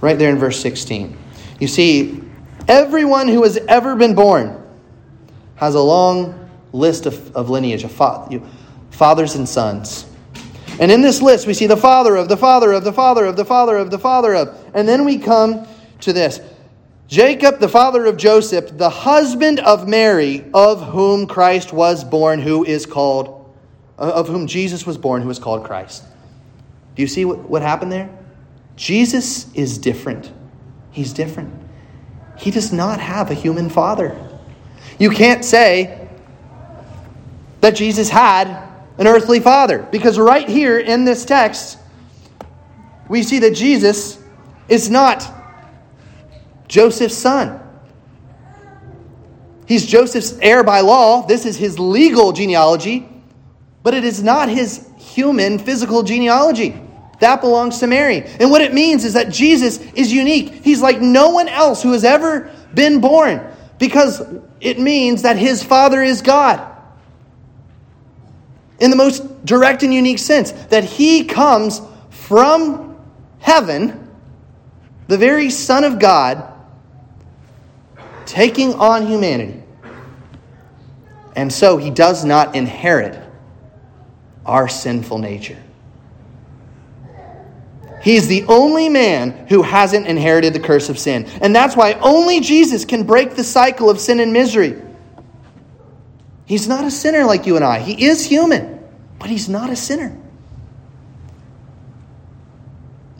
right 0.00 0.16
there 0.16 0.30
in 0.30 0.38
verse 0.38 0.60
16. 0.60 1.18
You 1.58 1.66
see, 1.66 2.22
everyone 2.68 3.26
who 3.26 3.42
has 3.42 3.56
ever 3.56 3.96
been 3.96 4.14
born 4.14 4.62
has 5.56 5.74
a 5.74 5.82
long 5.82 6.48
list 6.72 7.06
of, 7.06 7.34
of 7.34 7.50
lineage 7.50 7.82
of 7.82 7.90
fa- 7.90 8.40
fathers 8.92 9.34
and 9.34 9.48
sons. 9.48 10.06
And 10.80 10.90
in 10.90 11.02
this 11.02 11.20
list, 11.20 11.46
we 11.46 11.54
see 11.54 11.66
the 11.66 11.76
father 11.76 12.16
of 12.16 12.28
the 12.28 12.36
father 12.36 12.72
of 12.72 12.84
the 12.84 12.92
father 12.92 13.24
of 13.26 13.36
the 13.36 13.44
father 13.44 13.76
of 13.76 13.90
the 13.90 13.98
father 13.98 14.34
of. 14.34 14.70
And 14.74 14.88
then 14.88 15.04
we 15.04 15.18
come 15.18 15.66
to 16.00 16.12
this 16.12 16.40
Jacob, 17.08 17.60
the 17.60 17.68
father 17.68 18.06
of 18.06 18.16
Joseph, 18.16 18.76
the 18.78 18.88
husband 18.88 19.60
of 19.60 19.86
Mary, 19.86 20.44
of 20.54 20.82
whom 20.82 21.26
Christ 21.26 21.72
was 21.72 22.04
born, 22.04 22.40
who 22.40 22.64
is 22.64 22.86
called, 22.86 23.54
uh, 23.98 24.12
of 24.14 24.28
whom 24.28 24.46
Jesus 24.46 24.86
was 24.86 24.96
born, 24.96 25.20
who 25.20 25.28
is 25.28 25.38
called 25.38 25.64
Christ. 25.64 26.04
Do 26.94 27.02
you 27.02 27.08
see 27.08 27.24
what, 27.24 27.38
what 27.40 27.60
happened 27.60 27.92
there? 27.92 28.08
Jesus 28.76 29.52
is 29.52 29.76
different. 29.76 30.32
He's 30.90 31.12
different. 31.12 31.52
He 32.38 32.50
does 32.50 32.72
not 32.72 32.98
have 32.98 33.30
a 33.30 33.34
human 33.34 33.68
father. 33.68 34.16
You 34.98 35.10
can't 35.10 35.44
say 35.44 36.08
that 37.60 37.76
Jesus 37.76 38.08
had 38.08 38.71
an 39.02 39.08
earthly 39.08 39.40
father. 39.40 39.84
Because 39.90 40.16
right 40.16 40.48
here 40.48 40.78
in 40.78 41.04
this 41.04 41.24
text, 41.24 41.76
we 43.08 43.24
see 43.24 43.40
that 43.40 43.52
Jesus 43.52 44.16
is 44.68 44.88
not 44.88 45.28
Joseph's 46.68 47.18
son. 47.18 47.58
He's 49.66 49.84
Joseph's 49.84 50.38
heir 50.40 50.62
by 50.62 50.80
law. 50.80 51.26
This 51.26 51.46
is 51.46 51.56
his 51.56 51.80
legal 51.80 52.32
genealogy, 52.32 53.08
but 53.82 53.92
it 53.92 54.04
is 54.04 54.22
not 54.22 54.48
his 54.48 54.88
human, 54.98 55.58
physical 55.58 56.04
genealogy. 56.04 56.80
That 57.18 57.40
belongs 57.40 57.80
to 57.80 57.88
Mary. 57.88 58.22
And 58.38 58.52
what 58.52 58.60
it 58.60 58.72
means 58.72 59.04
is 59.04 59.14
that 59.14 59.30
Jesus 59.30 59.78
is 59.94 60.12
unique. 60.12 60.64
He's 60.64 60.80
like 60.80 61.00
no 61.00 61.30
one 61.30 61.48
else 61.48 61.82
who 61.82 61.90
has 61.90 62.04
ever 62.04 62.52
been 62.72 63.00
born 63.00 63.44
because 63.80 64.22
it 64.60 64.78
means 64.78 65.22
that 65.22 65.38
his 65.38 65.64
father 65.64 66.02
is 66.02 66.22
God 66.22 66.71
in 68.82 68.90
the 68.90 68.96
most 68.96 69.44
direct 69.44 69.84
and 69.84 69.94
unique 69.94 70.18
sense 70.18 70.50
that 70.50 70.82
he 70.82 71.24
comes 71.24 71.80
from 72.10 72.98
heaven, 73.38 74.10
the 75.06 75.16
very 75.16 75.50
Son 75.50 75.84
of 75.84 76.00
God, 76.00 76.52
taking 78.26 78.74
on 78.74 79.06
humanity. 79.06 79.62
And 81.36 81.52
so 81.52 81.76
he 81.76 81.90
does 81.90 82.24
not 82.24 82.56
inherit 82.56 83.22
our 84.44 84.68
sinful 84.68 85.18
nature. 85.18 85.62
He's 88.02 88.26
the 88.26 88.42
only 88.48 88.88
man 88.88 89.46
who 89.46 89.62
hasn't 89.62 90.08
inherited 90.08 90.54
the 90.54 90.60
curse 90.60 90.88
of 90.88 90.98
sin. 90.98 91.26
And 91.40 91.54
that's 91.54 91.76
why 91.76 91.92
only 92.00 92.40
Jesus 92.40 92.84
can 92.84 93.04
break 93.04 93.36
the 93.36 93.44
cycle 93.44 93.88
of 93.88 94.00
sin 94.00 94.18
and 94.18 94.32
misery. 94.32 94.82
He's 96.52 96.68
not 96.68 96.84
a 96.84 96.90
sinner 96.90 97.24
like 97.24 97.46
you 97.46 97.56
and 97.56 97.64
I. 97.64 97.78
He 97.78 98.04
is 98.04 98.26
human, 98.26 98.78
but 99.18 99.30
he's 99.30 99.48
not 99.48 99.70
a 99.70 99.74
sinner. 99.74 100.14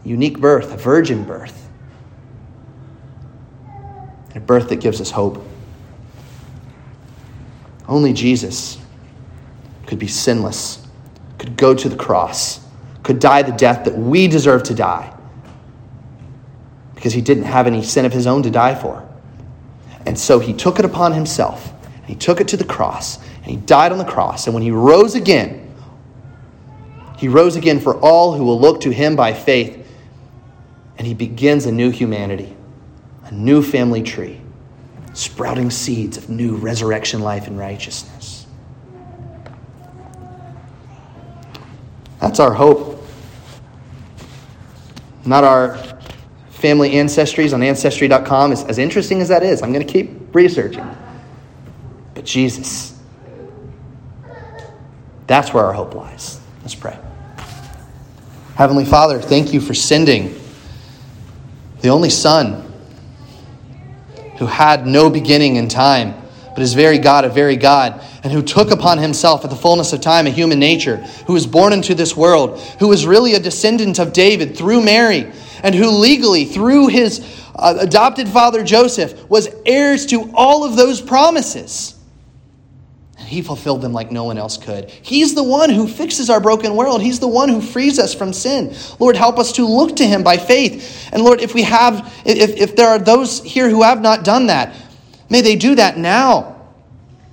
Unique 0.04 0.38
birth, 0.38 0.70
a 0.70 0.76
virgin 0.76 1.24
birth, 1.24 1.66
a 4.34 4.40
birth 4.40 4.68
that 4.68 4.80
gives 4.82 5.00
us 5.00 5.10
hope. 5.10 5.42
Only 7.88 8.12
Jesus 8.12 8.76
could 9.86 9.98
be 9.98 10.08
sinless, 10.08 10.86
could 11.38 11.56
go 11.56 11.74
to 11.74 11.88
the 11.88 11.96
cross, 11.96 12.60
could 13.02 13.18
die 13.18 13.40
the 13.40 13.52
death 13.52 13.86
that 13.86 13.96
we 13.96 14.28
deserve 14.28 14.64
to 14.64 14.74
die 14.74 15.10
because 16.94 17.14
he 17.14 17.22
didn't 17.22 17.44
have 17.44 17.66
any 17.66 17.82
sin 17.82 18.04
of 18.04 18.12
his 18.12 18.26
own 18.26 18.42
to 18.42 18.50
die 18.50 18.74
for. 18.74 19.08
And 20.04 20.18
so 20.18 20.38
he 20.38 20.52
took 20.52 20.78
it 20.78 20.84
upon 20.84 21.14
himself. 21.14 21.72
He 22.06 22.14
took 22.14 22.40
it 22.40 22.48
to 22.48 22.56
the 22.56 22.64
cross 22.64 23.18
and 23.36 23.46
he 23.46 23.56
died 23.56 23.92
on 23.92 23.98
the 23.98 24.04
cross. 24.04 24.46
And 24.46 24.54
when 24.54 24.62
he 24.62 24.70
rose 24.70 25.14
again, 25.14 25.72
he 27.16 27.28
rose 27.28 27.56
again 27.56 27.80
for 27.80 27.96
all 28.00 28.34
who 28.34 28.44
will 28.44 28.60
look 28.60 28.80
to 28.80 28.90
him 28.90 29.14
by 29.14 29.32
faith. 29.32 29.78
And 30.98 31.06
he 31.06 31.14
begins 31.14 31.66
a 31.66 31.72
new 31.72 31.90
humanity, 31.90 32.54
a 33.24 33.32
new 33.32 33.62
family 33.62 34.02
tree, 34.02 34.40
sprouting 35.14 35.70
seeds 35.70 36.16
of 36.16 36.28
new 36.28 36.56
resurrection 36.56 37.20
life 37.20 37.46
and 37.46 37.58
righteousness. 37.58 38.46
That's 42.20 42.38
our 42.38 42.52
hope. 42.52 43.04
Not 45.24 45.44
our 45.44 45.76
family 46.50 46.92
ancestries 46.92 47.52
on 47.52 47.62
ancestry.com, 47.62 48.52
as, 48.52 48.64
as 48.64 48.78
interesting 48.78 49.20
as 49.20 49.28
that 49.28 49.42
is. 49.42 49.62
I'm 49.62 49.72
going 49.72 49.84
to 49.84 49.92
keep 49.92 50.34
researching. 50.34 50.88
But 52.22 52.28
Jesus. 52.28 52.96
That's 55.26 55.52
where 55.52 55.64
our 55.64 55.72
hope 55.72 55.92
lies. 55.96 56.40
Let's 56.60 56.76
pray. 56.76 56.96
Heavenly 58.54 58.84
Father, 58.84 59.20
thank 59.20 59.52
you 59.52 59.60
for 59.60 59.74
sending 59.74 60.32
the 61.80 61.88
only 61.88 62.10
Son 62.10 62.72
who 64.36 64.46
had 64.46 64.86
no 64.86 65.10
beginning 65.10 65.56
in 65.56 65.66
time, 65.66 66.14
but 66.54 66.60
is 66.60 66.74
very 66.74 66.98
God 66.98 67.24
of 67.24 67.34
very 67.34 67.56
God, 67.56 68.00
and 68.22 68.32
who 68.32 68.40
took 68.40 68.70
upon 68.70 68.98
himself 68.98 69.42
at 69.42 69.50
the 69.50 69.56
fullness 69.56 69.92
of 69.92 70.00
time 70.00 70.28
a 70.28 70.30
human 70.30 70.60
nature, 70.60 70.98
who 71.26 71.32
was 71.32 71.44
born 71.44 71.72
into 71.72 71.92
this 71.92 72.16
world, 72.16 72.60
who 72.78 72.86
was 72.86 73.04
really 73.04 73.34
a 73.34 73.40
descendant 73.40 73.98
of 73.98 74.12
David 74.12 74.56
through 74.56 74.80
Mary, 74.84 75.32
and 75.64 75.74
who 75.74 75.90
legally, 75.90 76.44
through 76.44 76.86
his 76.86 77.18
uh, 77.56 77.78
adopted 77.80 78.28
father 78.28 78.62
Joseph, 78.62 79.28
was 79.28 79.48
heirs 79.66 80.06
to 80.06 80.30
all 80.34 80.62
of 80.62 80.76
those 80.76 81.00
promises. 81.00 81.98
He 83.22 83.42
fulfilled 83.42 83.82
them 83.82 83.92
like 83.92 84.10
no 84.10 84.24
one 84.24 84.38
else 84.38 84.56
could. 84.56 84.90
He's 84.90 85.34
the 85.34 85.42
one 85.42 85.70
who 85.70 85.88
fixes 85.88 86.28
our 86.30 86.40
broken 86.40 86.76
world. 86.76 87.02
He's 87.02 87.20
the 87.20 87.28
one 87.28 87.48
who 87.48 87.60
frees 87.60 87.98
us 87.98 88.14
from 88.14 88.32
sin. 88.32 88.74
Lord, 88.98 89.16
help 89.16 89.38
us 89.38 89.52
to 89.52 89.66
look 89.66 89.96
to 89.96 90.06
him 90.06 90.22
by 90.22 90.36
faith. 90.36 91.08
And 91.12 91.22
Lord, 91.22 91.40
if 91.40 91.54
we 91.54 91.62
have, 91.62 92.12
if, 92.24 92.56
if 92.56 92.76
there 92.76 92.88
are 92.88 92.98
those 92.98 93.42
here 93.42 93.68
who 93.68 93.82
have 93.82 94.00
not 94.00 94.24
done 94.24 94.46
that, 94.46 94.76
may 95.30 95.40
they 95.40 95.56
do 95.56 95.74
that 95.74 95.96
now. 95.96 96.48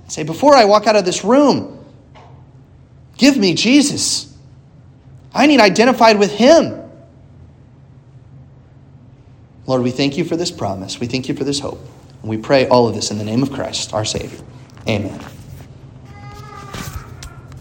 Say, 0.08 0.22
before 0.22 0.54
I 0.54 0.64
walk 0.64 0.86
out 0.86 0.96
of 0.96 1.04
this 1.04 1.24
room, 1.24 1.80
Give 3.20 3.36
me 3.36 3.52
Jesus. 3.52 4.34
I 5.34 5.46
need 5.46 5.60
identified 5.60 6.18
with 6.18 6.32
him. 6.32 6.74
Lord, 9.66 9.82
we 9.82 9.90
thank 9.90 10.16
you 10.16 10.24
for 10.24 10.36
this 10.36 10.50
promise. 10.50 10.98
We 10.98 11.06
thank 11.06 11.28
you 11.28 11.34
for 11.34 11.44
this 11.44 11.60
hope. 11.60 11.86
We 12.22 12.38
pray 12.38 12.66
all 12.66 12.88
of 12.88 12.94
this 12.94 13.10
in 13.10 13.18
the 13.18 13.24
name 13.24 13.42
of 13.42 13.52
Christ, 13.52 13.92
our 13.92 14.06
Savior. 14.06 14.40
Amen. 14.88 15.22